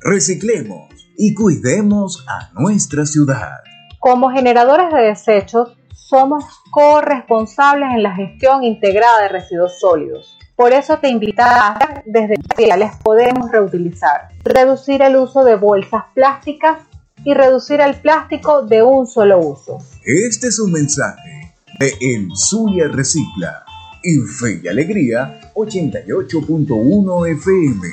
Reciclemos 0.00 0.91
y 1.16 1.34
cuidemos 1.34 2.24
a 2.28 2.50
nuestra 2.54 3.06
ciudad. 3.06 3.58
Como 3.98 4.30
generadores 4.30 4.92
de 4.92 5.02
desechos, 5.02 5.76
somos 5.94 6.44
corresponsables 6.70 7.88
en 7.94 8.02
la 8.02 8.14
gestión 8.14 8.64
integrada 8.64 9.22
de 9.22 9.28
residuos 9.28 9.78
sólidos. 9.78 10.36
Por 10.56 10.72
eso 10.72 10.98
te 10.98 11.08
invitamos 11.08 11.56
a 11.56 12.02
desde 12.04 12.36
materiales 12.38 12.92
podemos 13.02 13.50
reutilizar, 13.50 14.28
reducir 14.44 15.02
el 15.02 15.16
uso 15.16 15.44
de 15.44 15.56
bolsas 15.56 16.04
plásticas 16.14 16.78
y 17.24 17.34
reducir 17.34 17.80
el 17.80 17.94
plástico 17.94 18.62
de 18.62 18.82
un 18.82 19.06
solo 19.06 19.38
uso. 19.38 19.78
Este 20.04 20.48
es 20.48 20.58
un 20.58 20.72
mensaje 20.72 21.54
de 21.78 21.96
El 22.00 22.28
Zulia 22.36 22.88
Recicla 22.88 23.64
y 24.02 24.18
Fe 24.18 24.60
y 24.62 24.68
Alegría 24.68 25.40
88.1 25.54 27.30
FM. 27.32 27.88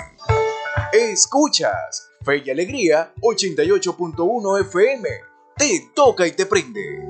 Escuchas 0.92 2.10
Fe 2.24 2.44
y 2.46 2.50
Alegría 2.50 3.14
88.1 3.22 4.62
FM. 4.62 5.10
Te 5.58 5.92
toca 5.94 6.26
y 6.26 6.32
te 6.32 6.46
prende. 6.46 7.08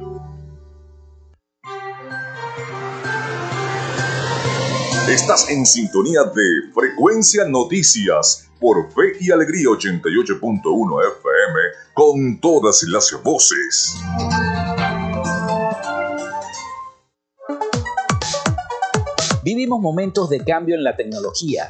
Estás 5.10 5.50
en 5.50 5.66
sintonía 5.66 6.24
de 6.24 6.72
Frecuencia 6.74 7.46
Noticias 7.46 8.50
por 8.60 8.92
Fe 8.92 9.18
y 9.20 9.32
Alegría 9.32 9.70
88.1 9.70 11.02
FM 11.18 11.60
con 11.94 12.40
todas 12.40 12.84
las 12.84 13.12
voces. 13.24 13.96
Vivimos 19.44 19.80
momentos 19.80 20.30
de 20.30 20.44
cambio 20.44 20.76
en 20.76 20.84
la 20.84 20.96
tecnología 20.96 21.70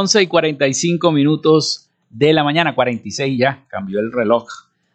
Once 0.00 0.22
y 0.22 0.28
45 0.28 1.12
minutos 1.12 1.90
de 2.08 2.32
la 2.32 2.42
mañana, 2.42 2.74
46 2.74 3.38
ya, 3.38 3.66
cambió 3.68 4.00
el 4.00 4.10
reloj 4.10 4.46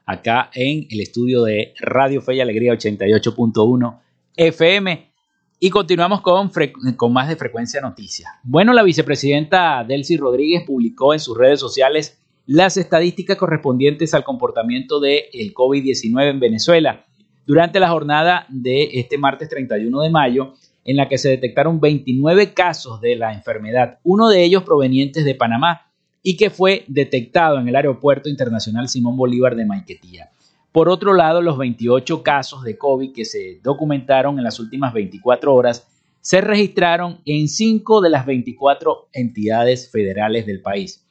acá 0.03 0.49
en 0.56 0.88
el 0.89 0.99
estudio 0.99 1.43
de 1.43 1.76
Radio 1.80 2.24
Fe 2.24 2.34
y 2.34 2.41
Alegría 2.41 2.74
88.1 2.74 3.99
FM. 4.36 5.12
Y 5.60 5.70
continuamos 5.70 6.22
con, 6.22 6.51
con 6.95 7.14
más 7.14 7.30
de 7.30 7.36
Frecuencia 7.36 7.82
Noticias. 7.82 8.32
Bueno, 8.41 8.74
la 8.74 8.82
vicepresidenta 8.82 9.84
Delcy 9.88 10.18
Rodríguez 10.18 10.64
publicó 10.66 11.14
en 11.14 11.20
sus 11.20 11.38
redes 11.38 11.60
sociales 11.60 12.18
las 12.47 12.76
estadísticas 12.76 13.38
correspondientes 13.38 14.16
al 14.16 14.24
comportamiento 14.24 14.99
del 14.99 15.26
el 15.32 15.53
COVID-19 15.53 16.32
en 16.32 16.39
Venezuela. 16.39 17.06
Durante 17.45 17.80
la 17.80 17.89
jornada 17.89 18.47
de 18.49 18.89
este 18.93 19.20
martes 19.20 19.49
31 19.49 20.01
de 20.01 20.10
mayo, 20.10 20.56
en 20.86 20.96
la 20.96 21.10
que 21.10 21.18
se 21.18 21.30
detectaron 21.30 21.82
29 21.82 22.54
casos 22.54 23.02
de 23.02 23.16
la 23.16 23.34
enfermedad, 23.34 24.00
uno 24.04 24.30
de 24.30 24.44
ellos 24.44 24.64
provenientes 24.64 25.26
de 25.26 25.36
Panamá 25.36 25.92
y 26.22 26.38
que 26.38 26.50
fue 26.50 26.86
detectado 26.88 27.60
en 27.60 27.68
el 27.68 27.76
Aeropuerto 27.76 28.30
Internacional 28.30 28.88
Simón 28.88 29.18
Bolívar 29.18 29.56
de 29.56 29.66
Maiquetía. 29.66 30.30
Por 30.72 30.90
otro 30.90 31.14
lado, 31.14 31.42
los 31.42 31.58
28 31.58 32.22
casos 32.22 32.64
de 32.64 32.78
COVID 32.78 33.14
que 33.14 33.26
se 33.26 33.60
documentaron 33.64 34.38
en 34.38 34.44
las 34.44 34.60
últimas 34.60 34.94
24 34.94 35.54
horas 35.54 35.88
se 36.22 36.42
registraron 36.42 37.22
en 37.26 37.48
5 37.48 38.02
de 38.02 38.10
las 38.10 38.26
24 38.26 39.10
entidades 39.14 39.90
federales 39.92 40.46
del 40.46 40.62
país. 40.62 41.06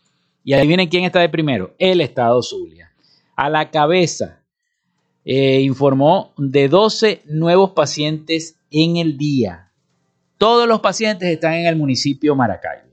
Y 0.45 0.53
adivinen 0.53 0.89
quién 0.89 1.05
está 1.05 1.21
de 1.21 1.29
primero, 1.29 1.75
el 1.79 2.01
Estado 2.01 2.43
Zulia. 2.43 2.91
A 3.37 3.49
la 3.49 3.71
cabeza 3.71 4.43
eh, 5.25 5.63
informó 5.63 6.33
de 6.37 6.69
12 6.69 7.23
nuevos 7.27 7.71
pacientes 7.71 8.59
en 8.71 8.97
el 8.99 9.17
día. 9.17 9.64
Todos 10.45 10.69
los 10.69 10.81
pacientes 10.81 11.27
están 11.27 11.55
en 11.55 11.65
el 11.65 11.75
municipio 11.75 12.37
Maracaibo. 12.37 12.91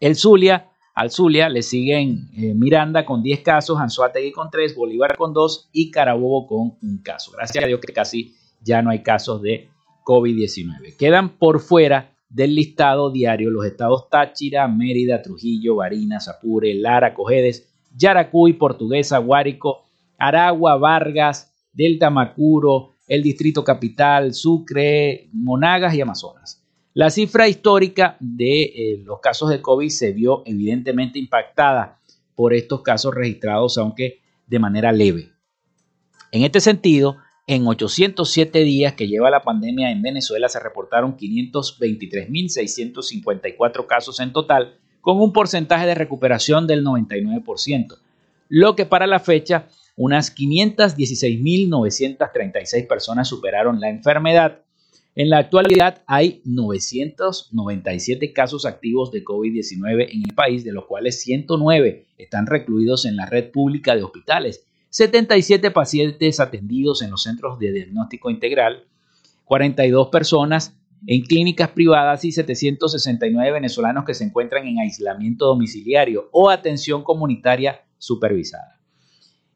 El 0.00 0.16
Zulia, 0.16 0.70
al 0.94 1.10
Zulia 1.10 1.50
le 1.50 1.60
siguen 1.60 2.30
eh, 2.34 2.54
Miranda 2.54 3.04
con 3.04 3.22
10 3.22 3.42
casos, 3.42 3.78
Anzuategui 3.78 4.32
con 4.32 4.48
3, 4.50 4.74
Bolívar 4.74 5.18
con 5.18 5.34
2 5.34 5.68
y 5.74 5.90
Carabobo 5.90 6.46
con 6.46 6.78
un 6.80 7.02
caso. 7.02 7.32
Gracias 7.32 7.62
a 7.62 7.66
Dios 7.66 7.78
que 7.78 7.92
casi 7.92 8.34
ya 8.62 8.80
no 8.80 8.88
hay 8.88 9.02
casos 9.02 9.42
de 9.42 9.68
COVID-19. 10.02 10.96
Quedan 10.96 11.36
por 11.36 11.60
fuera 11.60 12.14
del 12.30 12.54
listado 12.54 13.10
diario 13.10 13.50
los 13.50 13.66
estados 13.66 14.08
Táchira, 14.08 14.66
Mérida, 14.66 15.20
Trujillo, 15.20 15.76
Barinas, 15.76 16.26
Apure, 16.26 16.72
Lara, 16.72 17.12
Cojedes, 17.12 17.68
Yaracuy, 17.94 18.54
Portuguesa, 18.54 19.18
Guárico, 19.18 19.82
Aragua, 20.16 20.78
Vargas, 20.78 21.52
Delta 21.74 22.08
Macuro, 22.08 22.94
el 23.06 23.22
Distrito 23.22 23.62
Capital, 23.64 24.34
Sucre, 24.34 25.28
Monagas 25.32 25.94
y 25.94 26.00
Amazonas. 26.00 26.62
La 26.94 27.10
cifra 27.10 27.46
histórica 27.48 28.16
de 28.20 28.62
eh, 28.62 29.02
los 29.04 29.20
casos 29.20 29.50
de 29.50 29.60
COVID 29.60 29.90
se 29.90 30.12
vio 30.12 30.42
evidentemente 30.46 31.18
impactada 31.18 31.98
por 32.34 32.54
estos 32.54 32.80
casos 32.82 33.14
registrados, 33.14 33.76
aunque 33.78 34.20
de 34.46 34.58
manera 34.58 34.92
leve. 34.92 35.32
En 36.32 36.44
este 36.44 36.60
sentido, 36.60 37.16
en 37.46 37.66
807 37.66 38.64
días 38.64 38.94
que 38.94 39.08
lleva 39.08 39.30
la 39.30 39.42
pandemia 39.42 39.90
en 39.90 40.00
Venezuela 40.02 40.48
se 40.48 40.58
reportaron 40.58 41.16
523.654 41.16 43.86
casos 43.86 44.20
en 44.20 44.32
total, 44.32 44.78
con 45.00 45.20
un 45.20 45.32
porcentaje 45.32 45.86
de 45.86 45.94
recuperación 45.94 46.66
del 46.66 46.84
99%, 46.84 47.98
lo 48.48 48.74
que 48.74 48.86
para 48.86 49.06
la 49.06 49.20
fecha 49.20 49.68
unas 49.96 50.32
516.936 50.36 52.86
personas 52.86 53.28
superaron 53.28 53.80
la 53.80 53.88
enfermedad. 53.88 54.60
En 55.14 55.30
la 55.30 55.38
actualidad 55.38 56.02
hay 56.06 56.42
997 56.44 58.34
casos 58.34 58.66
activos 58.66 59.10
de 59.10 59.24
COVID-19 59.24 60.08
en 60.12 60.24
el 60.28 60.34
país, 60.34 60.62
de 60.62 60.72
los 60.72 60.84
cuales 60.84 61.22
109 61.22 62.04
están 62.18 62.46
recluidos 62.46 63.06
en 63.06 63.16
la 63.16 63.24
red 63.24 63.50
pública 63.50 63.96
de 63.96 64.02
hospitales, 64.02 64.66
77 64.90 65.70
pacientes 65.70 66.40
atendidos 66.40 67.00
en 67.00 67.10
los 67.10 67.22
centros 67.22 67.58
de 67.58 67.72
diagnóstico 67.72 68.28
integral, 68.30 68.84
42 69.46 70.08
personas 70.08 70.76
en 71.06 71.22
clínicas 71.22 71.70
privadas 71.70 72.24
y 72.24 72.32
769 72.32 73.52
venezolanos 73.52 74.04
que 74.04 74.14
se 74.14 74.24
encuentran 74.24 74.66
en 74.66 74.80
aislamiento 74.80 75.46
domiciliario 75.46 76.28
o 76.32 76.50
atención 76.50 77.02
comunitaria 77.02 77.82
supervisada. 77.98 78.78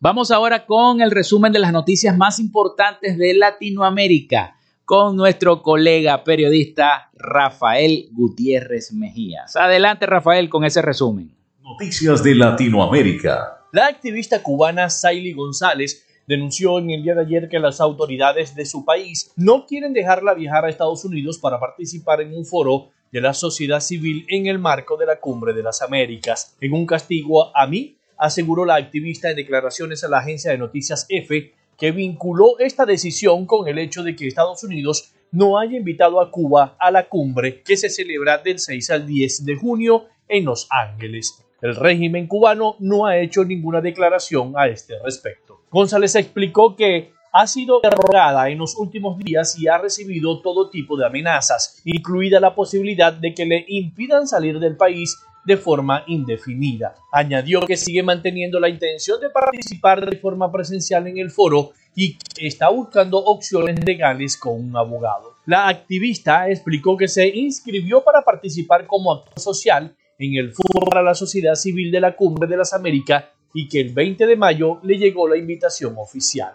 Vamos 0.00 0.30
ahora 0.30 0.64
con 0.64 1.00
el 1.00 1.10
resumen 1.10 1.52
de 1.52 1.58
las 1.58 1.72
noticias 1.72 2.16
más 2.16 2.38
importantes 2.38 3.18
de 3.18 3.34
Latinoamérica 3.34 4.57
con 4.88 5.16
nuestro 5.16 5.60
colega 5.60 6.24
periodista 6.24 7.10
Rafael 7.12 8.08
Gutiérrez 8.12 8.94
Mejías. 8.94 9.54
Adelante 9.54 10.06
Rafael 10.06 10.48
con 10.48 10.64
ese 10.64 10.80
resumen. 10.80 11.30
Noticias 11.62 12.24
de 12.24 12.34
Latinoamérica. 12.34 13.66
La 13.70 13.86
activista 13.88 14.42
cubana 14.42 14.88
Saily 14.88 15.34
González 15.34 16.06
denunció 16.26 16.78
en 16.78 16.88
el 16.88 17.02
día 17.02 17.14
de 17.14 17.20
ayer 17.20 17.50
que 17.50 17.58
las 17.58 17.82
autoridades 17.82 18.54
de 18.54 18.64
su 18.64 18.86
país 18.86 19.30
no 19.36 19.66
quieren 19.66 19.92
dejarla 19.92 20.32
viajar 20.32 20.64
a 20.64 20.70
Estados 20.70 21.04
Unidos 21.04 21.36
para 21.36 21.60
participar 21.60 22.22
en 22.22 22.34
un 22.34 22.46
foro 22.46 22.88
de 23.12 23.20
la 23.20 23.34
sociedad 23.34 23.80
civil 23.80 24.24
en 24.30 24.46
el 24.46 24.58
marco 24.58 24.96
de 24.96 25.04
la 25.04 25.20
Cumbre 25.20 25.52
de 25.52 25.64
las 25.64 25.82
Américas. 25.82 26.56
En 26.62 26.72
un 26.72 26.86
castigo 26.86 27.54
a 27.54 27.66
mí, 27.66 27.98
aseguró 28.16 28.64
la 28.64 28.76
activista 28.76 29.28
en 29.28 29.36
declaraciones 29.36 30.02
a 30.02 30.08
la 30.08 30.20
agencia 30.20 30.50
de 30.50 30.56
noticias 30.56 31.04
EFE 31.10 31.57
que 31.78 31.92
vinculó 31.92 32.58
esta 32.58 32.84
decisión 32.84 33.46
con 33.46 33.68
el 33.68 33.78
hecho 33.78 34.02
de 34.02 34.16
que 34.16 34.26
Estados 34.26 34.64
Unidos 34.64 35.14
no 35.30 35.58
haya 35.58 35.76
invitado 35.76 36.20
a 36.20 36.30
Cuba 36.30 36.76
a 36.78 36.90
la 36.90 37.08
cumbre 37.08 37.62
que 37.62 37.76
se 37.76 37.88
celebra 37.88 38.38
del 38.38 38.58
6 38.58 38.90
al 38.90 39.06
10 39.06 39.44
de 39.44 39.56
junio 39.56 40.06
en 40.28 40.44
Los 40.44 40.66
Ángeles. 40.70 41.44
El 41.62 41.76
régimen 41.76 42.26
cubano 42.26 42.76
no 42.80 43.06
ha 43.06 43.18
hecho 43.18 43.44
ninguna 43.44 43.80
declaración 43.80 44.54
a 44.56 44.66
este 44.68 44.94
respecto. 45.02 45.60
González 45.70 46.14
explicó 46.14 46.76
que 46.76 47.12
ha 47.32 47.46
sido 47.46 47.80
derrogada 47.80 48.48
en 48.48 48.58
los 48.58 48.76
últimos 48.76 49.18
días 49.18 49.58
y 49.58 49.68
ha 49.68 49.78
recibido 49.78 50.40
todo 50.40 50.70
tipo 50.70 50.96
de 50.96 51.06
amenazas, 51.06 51.80
incluida 51.84 52.40
la 52.40 52.54
posibilidad 52.54 53.12
de 53.12 53.34
que 53.34 53.44
le 53.44 53.64
impidan 53.68 54.26
salir 54.26 54.58
del 54.58 54.76
país 54.76 55.18
de 55.48 55.56
forma 55.56 56.04
indefinida. 56.06 56.94
Añadió 57.10 57.62
que 57.62 57.78
sigue 57.78 58.02
manteniendo 58.02 58.60
la 58.60 58.68
intención 58.68 59.18
de 59.18 59.30
participar 59.30 60.08
de 60.08 60.18
forma 60.18 60.52
presencial 60.52 61.06
en 61.06 61.16
el 61.16 61.30
foro 61.30 61.70
y 61.96 62.18
que 62.18 62.46
está 62.46 62.68
buscando 62.68 63.16
opciones 63.16 63.82
legales 63.82 64.36
con 64.36 64.62
un 64.62 64.76
abogado. 64.76 65.36
La 65.46 65.68
activista 65.68 66.50
explicó 66.50 66.98
que 66.98 67.08
se 67.08 67.26
inscribió 67.26 68.04
para 68.04 68.20
participar 68.20 68.86
como 68.86 69.10
actor 69.10 69.40
social 69.40 69.96
en 70.18 70.34
el 70.34 70.52
Foro 70.52 70.84
para 70.84 71.02
la 71.02 71.14
Sociedad 71.14 71.54
Civil 71.54 71.90
de 71.90 72.00
la 72.00 72.14
Cumbre 72.14 72.46
de 72.46 72.58
las 72.58 72.74
Américas 72.74 73.24
y 73.54 73.68
que 73.68 73.80
el 73.80 73.94
20 73.94 74.26
de 74.26 74.36
mayo 74.36 74.80
le 74.82 74.98
llegó 74.98 75.26
la 75.26 75.38
invitación 75.38 75.94
oficial. 75.96 76.52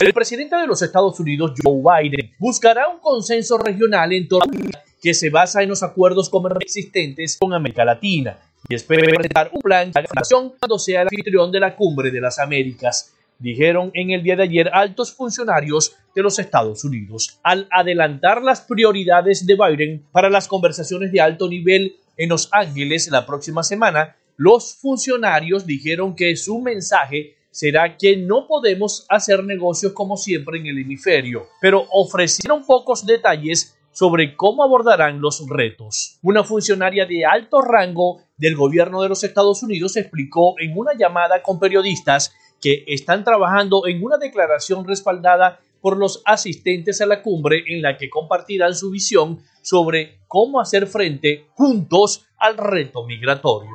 El 0.00 0.12
presidente 0.12 0.54
de 0.54 0.68
los 0.68 0.80
Estados 0.82 1.18
Unidos, 1.18 1.54
Joe 1.60 1.82
Biden, 1.82 2.30
buscará 2.38 2.88
un 2.88 3.00
consenso 3.00 3.58
regional 3.58 4.12
en 4.12 4.28
torno 4.28 4.68
a 4.68 4.91
que 5.02 5.14
se 5.14 5.30
basa 5.30 5.62
en 5.62 5.68
los 5.68 5.82
acuerdos 5.82 6.30
comerciales 6.30 6.76
existentes 6.76 7.36
con 7.38 7.52
América 7.52 7.84
Latina 7.84 8.38
y 8.68 8.76
espera 8.76 9.02
presentar 9.02 9.50
un 9.52 9.60
plan 9.60 9.90
de 9.90 10.00
acción 10.00 10.52
cuando 10.56 10.78
sea 10.78 11.02
el 11.02 11.08
anfitrión 11.08 11.50
de 11.50 11.58
la 11.58 11.74
Cumbre 11.74 12.12
de 12.12 12.20
las 12.20 12.38
Américas, 12.38 13.12
dijeron 13.40 13.90
en 13.94 14.12
el 14.12 14.22
día 14.22 14.36
de 14.36 14.44
ayer 14.44 14.70
altos 14.72 15.12
funcionarios 15.12 15.96
de 16.14 16.22
los 16.22 16.38
Estados 16.38 16.84
Unidos. 16.84 17.40
Al 17.42 17.66
adelantar 17.72 18.40
las 18.42 18.60
prioridades 18.60 19.44
de 19.44 19.56
Biden 19.56 20.06
para 20.12 20.30
las 20.30 20.46
conversaciones 20.46 21.10
de 21.10 21.20
alto 21.20 21.48
nivel 21.48 21.96
en 22.16 22.28
Los 22.28 22.48
Ángeles 22.52 23.08
la 23.10 23.26
próxima 23.26 23.64
semana, 23.64 24.16
los 24.36 24.76
funcionarios 24.76 25.66
dijeron 25.66 26.14
que 26.14 26.36
su 26.36 26.60
mensaje 26.60 27.34
será 27.50 27.96
que 27.96 28.16
no 28.16 28.46
podemos 28.46 29.04
hacer 29.08 29.42
negocios 29.42 29.92
como 29.92 30.16
siempre 30.16 30.58
en 30.58 30.66
el 30.66 30.78
hemisferio, 30.78 31.48
pero 31.60 31.86
ofrecieron 31.90 32.64
pocos 32.64 33.04
detalles 33.04 33.76
sobre 33.92 34.34
cómo 34.36 34.64
abordarán 34.64 35.20
los 35.20 35.46
retos. 35.48 36.18
Una 36.22 36.44
funcionaria 36.44 37.06
de 37.06 37.24
alto 37.24 37.60
rango 37.62 38.22
del 38.36 38.56
gobierno 38.56 39.02
de 39.02 39.08
los 39.08 39.22
Estados 39.22 39.62
Unidos 39.62 39.96
explicó 39.96 40.54
en 40.58 40.76
una 40.76 40.94
llamada 40.94 41.42
con 41.42 41.60
periodistas 41.60 42.34
que 42.60 42.84
están 42.86 43.24
trabajando 43.24 43.86
en 43.86 44.02
una 44.02 44.18
declaración 44.18 44.86
respaldada 44.86 45.60
por 45.80 45.96
los 45.96 46.22
asistentes 46.24 47.00
a 47.00 47.06
la 47.06 47.22
cumbre 47.22 47.64
en 47.66 47.82
la 47.82 47.98
que 47.98 48.08
compartirán 48.08 48.74
su 48.74 48.90
visión 48.90 49.40
sobre 49.62 50.20
cómo 50.28 50.60
hacer 50.60 50.86
frente 50.86 51.46
juntos 51.54 52.24
al 52.38 52.56
reto 52.56 53.04
migratorio. 53.04 53.70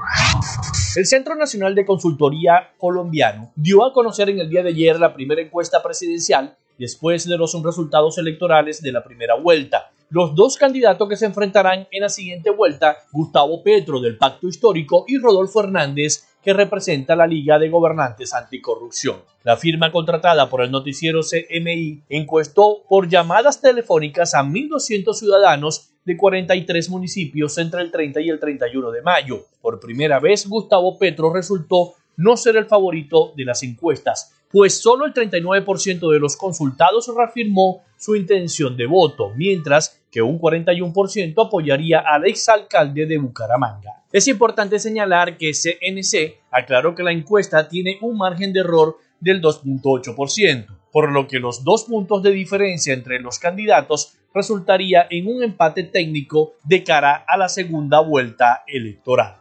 El 0.96 1.06
Centro 1.06 1.36
Nacional 1.36 1.76
de 1.76 1.86
Consultoría 1.86 2.72
Colombiano 2.78 3.52
dio 3.56 3.86
a 3.86 3.94
conocer 3.94 4.30
en 4.30 4.40
el 4.40 4.50
día 4.50 4.64
de 4.64 4.70
ayer 4.70 5.00
la 5.00 5.14
primera 5.14 5.42
encuesta 5.42 5.84
presidencial 5.84 6.58
después 6.80 7.28
de 7.28 7.38
los 7.38 7.62
resultados 7.62 8.18
electorales 8.18 8.82
de 8.82 8.92
la 8.92 9.04
primera 9.04 9.36
vuelta. 9.36 9.92
Los 10.10 10.36
dos 10.36 10.56
candidatos 10.56 11.10
que 11.10 11.18
se 11.18 11.26
enfrentarán 11.26 11.86
en 11.92 12.02
la 12.02 12.08
siguiente 12.08 12.50
vuelta, 12.50 12.98
Gustavo 13.12 13.62
Petro 13.62 14.00
del 14.00 14.18
Pacto 14.18 14.48
Histórico 14.48 15.04
y 15.06 15.18
Rodolfo 15.18 15.62
Hernández 15.62 16.24
que 16.42 16.54
representa 16.54 17.14
la 17.14 17.28
Liga 17.28 17.60
de 17.60 17.68
Gobernantes 17.68 18.34
Anticorrupción. 18.34 19.18
La 19.44 19.58
firma 19.58 19.92
contratada 19.92 20.50
por 20.50 20.64
el 20.64 20.72
noticiero 20.72 21.20
CMI 21.20 22.04
encuestó 22.08 22.84
por 22.88 23.10
llamadas 23.10 23.60
telefónicas 23.60 24.34
a 24.34 24.44
1.200 24.44 25.14
ciudadanos 25.14 25.90
de 26.06 26.16
43 26.16 26.90
municipios 26.90 27.58
entre 27.58 27.82
el 27.82 27.92
30 27.92 28.22
y 28.22 28.30
el 28.30 28.40
31 28.40 28.92
de 28.92 29.02
mayo. 29.02 29.46
Por 29.62 29.82
primera 29.82 30.22
vez, 30.22 30.48
Gustavo 30.48 30.98
Petro 30.98 31.34
resultó 31.34 31.96
no 32.16 32.38
ser 32.38 32.56
el 32.56 32.66
favorito 32.66 33.34
de 33.36 33.44
las 33.44 33.62
encuestas, 33.62 34.37
pues 34.52 34.82
solo 34.82 35.06
el 35.06 35.14
39% 35.14 36.12
de 36.12 36.20
los 36.20 36.38
consultados 36.38 37.12
reafirmó 37.16 37.84
su 37.98 38.16
intención 38.16 38.78
de 38.78 38.86
voto, 38.86 39.32
mientras 39.36 40.02
que 40.12 40.22
un 40.22 40.40
41% 40.40 41.46
apoyaría 41.46 42.00
al 42.00 42.26
exalcalde 42.28 43.06
de 43.06 43.18
Bucaramanga. 43.18 44.04
Es 44.12 44.28
importante 44.28 44.80
señalar 44.80 45.38
que 45.38 45.52
CNC 45.52 46.40
aclaró 46.52 46.96
que 46.96 47.04
la 47.04 47.12
encuesta 47.12 47.68
tiene 47.68 47.98
un 48.02 48.18
margen 48.18 48.54
de 48.54 48.62
error 48.62 48.98
del 49.20 49.42
2.8%, 49.42 50.77
por 50.92 51.12
lo 51.12 51.28
que 51.28 51.40
los 51.40 51.64
dos 51.64 51.86
puntos 51.86 52.24
de 52.24 52.32
diferencia 52.32 52.94
entre 52.94 53.20
los 53.20 53.40
candidatos 53.40 54.18
resultaría 54.34 55.08
en 55.10 55.28
un 55.28 55.44
empate 55.44 55.84
técnico 55.84 56.54
de 56.64 56.84
cara 56.84 57.26
a 57.28 57.38
la 57.38 57.50
segunda 57.50 58.00
vuelta 58.00 58.64
electoral. 58.68 59.38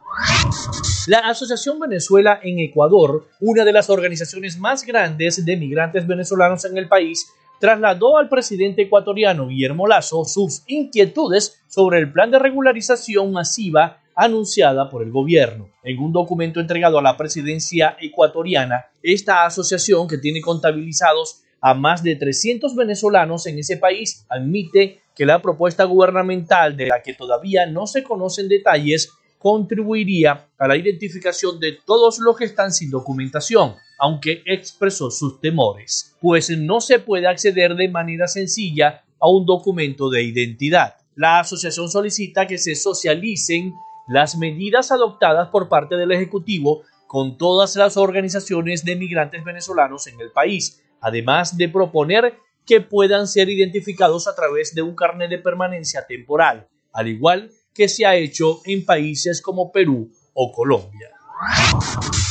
La 1.06 1.18
Asociación 1.18 1.78
Venezuela 1.78 2.40
en 2.42 2.58
Ecuador, 2.58 3.28
una 3.40 3.64
de 3.64 3.72
las 3.72 3.90
organizaciones 3.90 4.58
más 4.58 4.84
grandes 4.84 5.44
de 5.44 5.56
migrantes 5.56 6.06
venezolanos 6.06 6.64
en 6.64 6.78
el 6.78 6.88
país, 6.88 7.30
trasladó 7.60 8.18
al 8.18 8.28
presidente 8.28 8.82
ecuatoriano 8.82 9.48
Guillermo 9.48 9.86
Lazo 9.86 10.24
sus 10.24 10.62
inquietudes 10.66 11.62
sobre 11.68 11.98
el 11.98 12.12
plan 12.12 12.30
de 12.30 12.38
regularización 12.38 13.32
masiva 13.32 14.00
anunciada 14.16 14.88
por 14.88 15.02
el 15.02 15.12
gobierno. 15.12 15.68
En 15.84 15.98
un 15.98 16.12
documento 16.12 16.58
entregado 16.58 16.98
a 16.98 17.02
la 17.02 17.16
presidencia 17.16 17.96
ecuatoriana, 18.00 18.86
esta 19.02 19.44
asociación, 19.44 20.08
que 20.08 20.18
tiene 20.18 20.40
contabilizados 20.40 21.42
a 21.60 21.74
más 21.74 22.02
de 22.02 22.16
300 22.16 22.74
venezolanos 22.74 23.46
en 23.46 23.58
ese 23.58 23.76
país, 23.76 24.24
admite 24.28 25.02
que 25.14 25.26
la 25.26 25.40
propuesta 25.40 25.84
gubernamental, 25.84 26.76
de 26.76 26.86
la 26.86 27.02
que 27.02 27.14
todavía 27.14 27.66
no 27.66 27.86
se 27.86 28.02
conocen 28.02 28.48
detalles, 28.48 29.12
contribuiría 29.38 30.48
a 30.58 30.66
la 30.66 30.76
identificación 30.76 31.60
de 31.60 31.78
todos 31.86 32.18
los 32.18 32.36
que 32.36 32.46
están 32.46 32.72
sin 32.72 32.90
documentación, 32.90 33.74
aunque 33.98 34.42
expresó 34.44 35.10
sus 35.10 35.40
temores, 35.40 36.16
pues 36.20 36.50
no 36.50 36.80
se 36.80 36.98
puede 36.98 37.26
acceder 37.26 37.74
de 37.74 37.88
manera 37.88 38.28
sencilla 38.28 39.04
a 39.20 39.28
un 39.28 39.46
documento 39.46 40.10
de 40.10 40.22
identidad. 40.22 40.96
La 41.14 41.40
asociación 41.40 41.88
solicita 41.88 42.46
que 42.46 42.58
se 42.58 42.74
socialicen 42.74 43.72
las 44.06 44.36
medidas 44.36 44.92
adoptadas 44.92 45.48
por 45.48 45.68
parte 45.68 45.96
del 45.96 46.12
Ejecutivo 46.12 46.82
con 47.06 47.38
todas 47.38 47.76
las 47.76 47.96
organizaciones 47.96 48.84
de 48.84 48.96
migrantes 48.96 49.44
venezolanos 49.44 50.06
en 50.06 50.20
el 50.20 50.30
país, 50.30 50.82
además 51.00 51.56
de 51.56 51.68
proponer 51.68 52.34
que 52.64 52.80
puedan 52.80 53.28
ser 53.28 53.48
identificados 53.48 54.26
a 54.26 54.34
través 54.34 54.74
de 54.74 54.82
un 54.82 54.94
carnet 54.94 55.30
de 55.30 55.38
permanencia 55.38 56.06
temporal, 56.06 56.66
al 56.92 57.08
igual 57.08 57.50
que 57.72 57.88
se 57.88 58.06
ha 58.06 58.16
hecho 58.16 58.60
en 58.64 58.84
países 58.84 59.40
como 59.40 59.70
Perú 59.70 60.10
o 60.34 60.50
Colombia. 60.50 61.10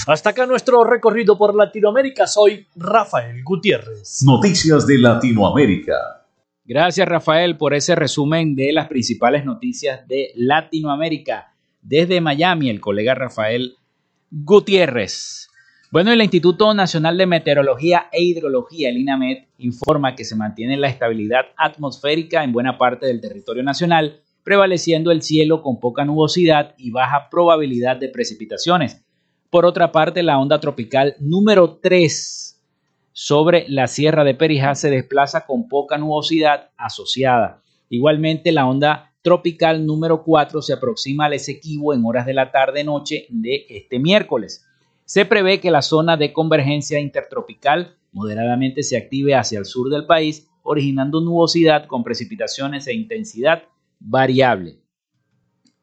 Hasta 0.07 0.31
acá 0.31 0.45
nuestro 0.45 0.83
recorrido 0.83 1.37
por 1.37 1.55
Latinoamérica. 1.55 2.27
Soy 2.27 2.67
Rafael 2.75 3.43
Gutiérrez. 3.43 4.21
Noticias 4.23 4.85
de 4.85 4.97
Latinoamérica. 4.97 6.25
Gracias 6.63 7.07
Rafael 7.07 7.57
por 7.57 7.75
ese 7.75 7.95
resumen 7.95 8.55
de 8.55 8.73
las 8.73 8.87
principales 8.87 9.45
noticias 9.45 10.07
de 10.07 10.31
Latinoamérica. 10.35 11.54
Desde 11.87 12.19
Miami, 12.19 12.71
el 12.71 12.81
colega 12.81 13.13
Rafael 13.13 13.75
Gutiérrez. 14.31 15.49
Bueno, 15.91 16.11
el 16.11 16.19
Instituto 16.19 16.73
Nacional 16.73 17.15
de 17.15 17.27
Meteorología 17.27 18.07
e 18.11 18.23
Hidrología, 18.23 18.89
el 18.89 18.97
INAMED, 18.97 19.43
informa 19.59 20.15
que 20.15 20.25
se 20.25 20.35
mantiene 20.35 20.77
la 20.77 20.87
estabilidad 20.87 21.45
atmosférica 21.55 22.43
en 22.43 22.53
buena 22.53 22.79
parte 22.79 23.05
del 23.05 23.21
territorio 23.21 23.61
nacional, 23.61 24.19
prevaleciendo 24.43 25.11
el 25.11 25.21
cielo 25.21 25.61
con 25.61 25.79
poca 25.79 26.05
nubosidad 26.05 26.73
y 26.79 26.89
baja 26.89 27.29
probabilidad 27.29 27.97
de 27.97 28.09
precipitaciones. 28.09 29.05
Por 29.51 29.67
otra 29.67 29.91
parte, 29.91 30.23
la 30.23 30.39
onda 30.39 30.59
tropical 30.59 31.15
número 31.19 31.77
3 31.83 32.63
sobre 33.11 33.65
la 33.69 33.85
Sierra 33.85 34.23
de 34.23 34.33
Perijá 34.33 34.73
se 34.73 34.89
desplaza 34.89 35.45
con 35.45 35.67
poca 35.67 35.99
nubosidad 35.99 36.71
asociada. 36.77 37.61
Igualmente, 37.89 38.51
la 38.51 38.65
onda 38.65 39.14
tropical 39.25 39.87
número 39.87 40.23
4 40.23 40.61
se 40.61 40.71
aproxima 40.71 41.25
al 41.25 41.33
Esequibo 41.33 41.95
en 41.95 42.05
horas 42.05 42.27
de 42.27 42.35
la 42.35 42.51
tarde-noche 42.51 43.25
de 43.29 43.65
este 43.69 43.97
miércoles. 43.97 44.67
Se 45.03 45.25
prevé 45.25 45.59
que 45.59 45.71
la 45.71 45.81
zona 45.81 46.15
de 46.15 46.31
convergencia 46.31 46.99
intertropical 46.99 47.97
moderadamente 48.11 48.83
se 48.83 48.97
active 48.97 49.33
hacia 49.33 49.57
el 49.57 49.65
sur 49.65 49.89
del 49.89 50.05
país, 50.05 50.47
originando 50.61 51.21
nubosidad 51.21 51.87
con 51.87 52.03
precipitaciones 52.03 52.85
e 52.85 52.93
intensidad 52.93 53.63
variable. 53.99 54.79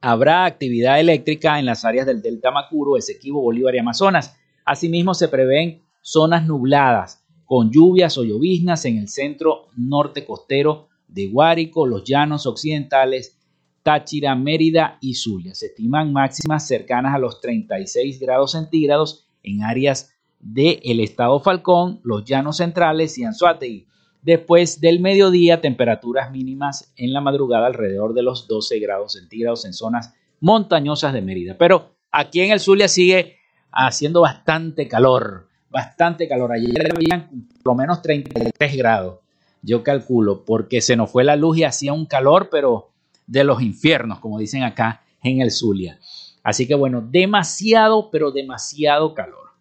Habrá 0.00 0.44
actividad 0.44 1.00
eléctrica 1.00 1.58
en 1.58 1.66
las 1.66 1.84
áreas 1.84 2.06
del 2.06 2.22
Delta 2.22 2.52
Macuro, 2.52 2.96
Esequibo, 2.96 3.42
Bolívar 3.42 3.74
y 3.74 3.78
Amazonas. 3.78 4.36
Asimismo, 4.64 5.14
se 5.14 5.26
prevén 5.26 5.82
zonas 6.00 6.46
nubladas 6.46 7.24
con 7.44 7.72
lluvias 7.72 8.16
o 8.18 8.22
lloviznas 8.22 8.84
en 8.84 8.98
el 8.98 9.08
centro 9.08 9.66
norte 9.76 10.24
costero 10.24 10.91
de 11.12 11.28
Guárico, 11.28 11.86
los 11.86 12.04
llanos 12.04 12.46
occidentales, 12.46 13.38
Táchira, 13.82 14.34
Mérida 14.34 14.98
y 15.00 15.14
Zulia. 15.14 15.54
Se 15.54 15.66
estiman 15.66 16.12
máximas 16.12 16.66
cercanas 16.66 17.14
a 17.14 17.18
los 17.18 17.40
36 17.40 18.20
grados 18.20 18.52
centígrados 18.52 19.26
en 19.42 19.62
áreas 19.62 20.14
del 20.38 21.00
estado 21.00 21.40
Falcón, 21.40 22.00
los 22.04 22.24
llanos 22.24 22.58
centrales 22.58 23.18
y 23.18 23.24
Anzuategui. 23.24 23.86
Después 24.22 24.80
del 24.80 25.00
mediodía, 25.00 25.60
temperaturas 25.60 26.30
mínimas 26.30 26.92
en 26.96 27.12
la 27.12 27.20
madrugada 27.20 27.66
alrededor 27.66 28.14
de 28.14 28.22
los 28.22 28.46
12 28.46 28.78
grados 28.78 29.14
centígrados 29.14 29.64
en 29.64 29.72
zonas 29.72 30.14
montañosas 30.40 31.12
de 31.12 31.22
Mérida. 31.22 31.56
Pero 31.58 31.96
aquí 32.10 32.40
en 32.40 32.52
el 32.52 32.60
Zulia 32.60 32.86
sigue 32.86 33.36
haciendo 33.72 34.20
bastante 34.20 34.86
calor, 34.86 35.48
bastante 35.70 36.28
calor. 36.28 36.52
Ayer 36.52 36.92
habían 36.94 37.48
por 37.62 37.72
lo 37.72 37.74
menos 37.74 38.00
33 38.00 38.76
grados 38.76 39.21
yo 39.62 39.82
calculo, 39.82 40.44
porque 40.44 40.80
se 40.80 40.96
nos 40.96 41.10
fue 41.10 41.24
la 41.24 41.36
luz 41.36 41.58
y 41.58 41.64
hacía 41.64 41.92
un 41.92 42.06
calor, 42.06 42.48
pero 42.50 42.90
de 43.26 43.44
los 43.44 43.62
infiernos, 43.62 44.18
como 44.18 44.38
dicen 44.38 44.64
acá 44.64 45.02
en 45.22 45.40
el 45.40 45.50
Zulia. 45.50 45.98
Así 46.42 46.66
que 46.66 46.74
bueno, 46.74 47.00
demasiado, 47.00 48.10
pero 48.10 48.32
demasiado 48.32 49.14
calor. 49.14 49.52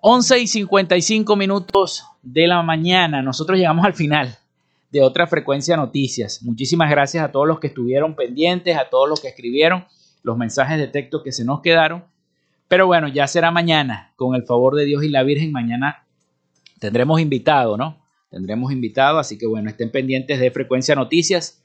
11 0.00 0.40
y 0.40 0.46
55 0.46 1.36
minutos 1.36 2.04
de 2.22 2.46
la 2.46 2.62
mañana. 2.62 3.22
Nosotros 3.22 3.58
llegamos 3.58 3.84
al 3.84 3.94
final 3.94 4.36
de 4.90 5.02
otra 5.02 5.26
frecuencia 5.26 5.76
noticias. 5.76 6.42
Muchísimas 6.42 6.90
gracias 6.90 7.24
a 7.24 7.32
todos 7.32 7.46
los 7.46 7.60
que 7.60 7.68
estuvieron 7.68 8.14
pendientes, 8.14 8.76
a 8.76 8.88
todos 8.88 9.08
los 9.08 9.20
que 9.20 9.28
escribieron 9.28 9.84
los 10.22 10.36
mensajes 10.36 10.78
de 10.78 10.88
texto 10.88 11.22
que 11.22 11.32
se 11.32 11.44
nos 11.44 11.60
quedaron. 11.60 12.04
Pero 12.68 12.86
bueno, 12.86 13.08
ya 13.08 13.26
será 13.28 13.50
mañana. 13.50 14.12
Con 14.16 14.34
el 14.34 14.44
favor 14.44 14.74
de 14.74 14.84
Dios 14.84 15.04
y 15.04 15.08
la 15.08 15.22
Virgen, 15.22 15.52
mañana 15.52 16.04
tendremos 16.80 17.20
invitado, 17.20 17.76
¿no? 17.76 17.96
Tendremos 18.36 18.70
invitado, 18.70 19.18
así 19.18 19.38
que 19.38 19.46
bueno, 19.46 19.70
estén 19.70 19.90
pendientes 19.90 20.38
de 20.38 20.50
Frecuencia 20.50 20.94
Noticias. 20.94 21.62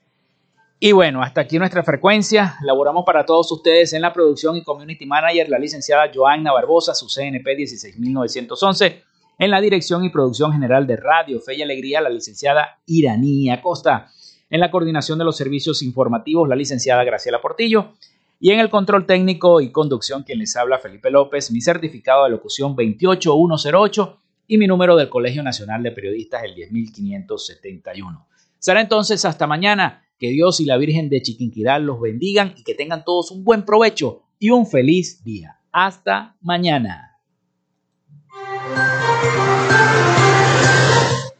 Y 0.79 0.93
bueno, 0.93 1.21
hasta 1.21 1.41
aquí 1.41 1.59
nuestra 1.59 1.83
frecuencia. 1.83 2.55
Laboramos 2.63 3.03
para 3.05 3.25
todos 3.25 3.51
ustedes 3.51 3.91
en 3.91 4.01
la 4.01 4.13
producción 4.13 4.55
y 4.55 4.63
community 4.63 5.05
manager, 5.05 5.49
la 5.49 5.59
licenciada 5.59 6.09
Joanna 6.15 6.53
Barbosa, 6.53 6.95
su 6.95 7.07
CNP 7.07 7.57
16911. 7.57 9.03
En 9.37 9.51
la 9.51 9.59
dirección 9.59 10.05
y 10.05 10.11
producción 10.11 10.53
general 10.53 10.87
de 10.87 10.95
Radio 10.95 11.41
Fe 11.41 11.55
y 11.55 11.61
Alegría, 11.61 11.99
la 11.99 12.09
licenciada 12.09 12.79
Iranía 12.85 13.61
Costa. 13.61 14.07
En 14.49 14.61
la 14.61 14.71
coordinación 14.71 15.19
de 15.19 15.25
los 15.25 15.35
servicios 15.35 15.83
informativos, 15.83 16.47
la 16.47 16.55
licenciada 16.55 17.03
Graciela 17.03 17.41
Portillo. 17.41 17.91
Y 18.39 18.51
en 18.51 18.61
el 18.61 18.69
control 18.69 19.05
técnico 19.05 19.59
y 19.59 19.73
conducción, 19.73 20.23
quien 20.23 20.39
les 20.39 20.55
habla 20.55 20.79
Felipe 20.79 21.11
López, 21.11 21.51
mi 21.51 21.59
certificado 21.59 22.23
de 22.23 22.29
locución 22.29 22.77
28108 22.77 24.20
y 24.51 24.57
mi 24.57 24.67
número 24.67 24.97
del 24.97 25.07
Colegio 25.07 25.41
Nacional 25.43 25.81
de 25.81 25.93
Periodistas, 25.93 26.43
el 26.43 26.53
10571. 26.55 28.27
Será 28.59 28.81
entonces 28.81 29.23
hasta 29.23 29.47
mañana. 29.47 30.03
Que 30.19 30.27
Dios 30.27 30.59
y 30.59 30.65
la 30.65 30.75
Virgen 30.75 31.07
de 31.07 31.21
Chiquinquirá 31.21 31.79
los 31.79 32.01
bendigan 32.01 32.53
y 32.57 32.63
que 32.63 32.75
tengan 32.75 33.05
todos 33.05 33.31
un 33.31 33.45
buen 33.45 33.63
provecho 33.63 34.23
y 34.39 34.49
un 34.49 34.67
feliz 34.67 35.23
día. 35.23 35.61
Hasta 35.71 36.35
mañana. 36.41 37.17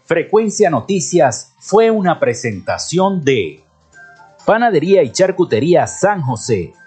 Frecuencia 0.05 0.69
Noticias 0.69 1.53
fue 1.59 1.91
una 1.91 2.17
presentación 2.17 3.25
de 3.25 3.61
Panadería 4.45 5.03
y 5.03 5.11
Charcutería 5.11 5.85
San 5.85 6.21
José. 6.21 6.71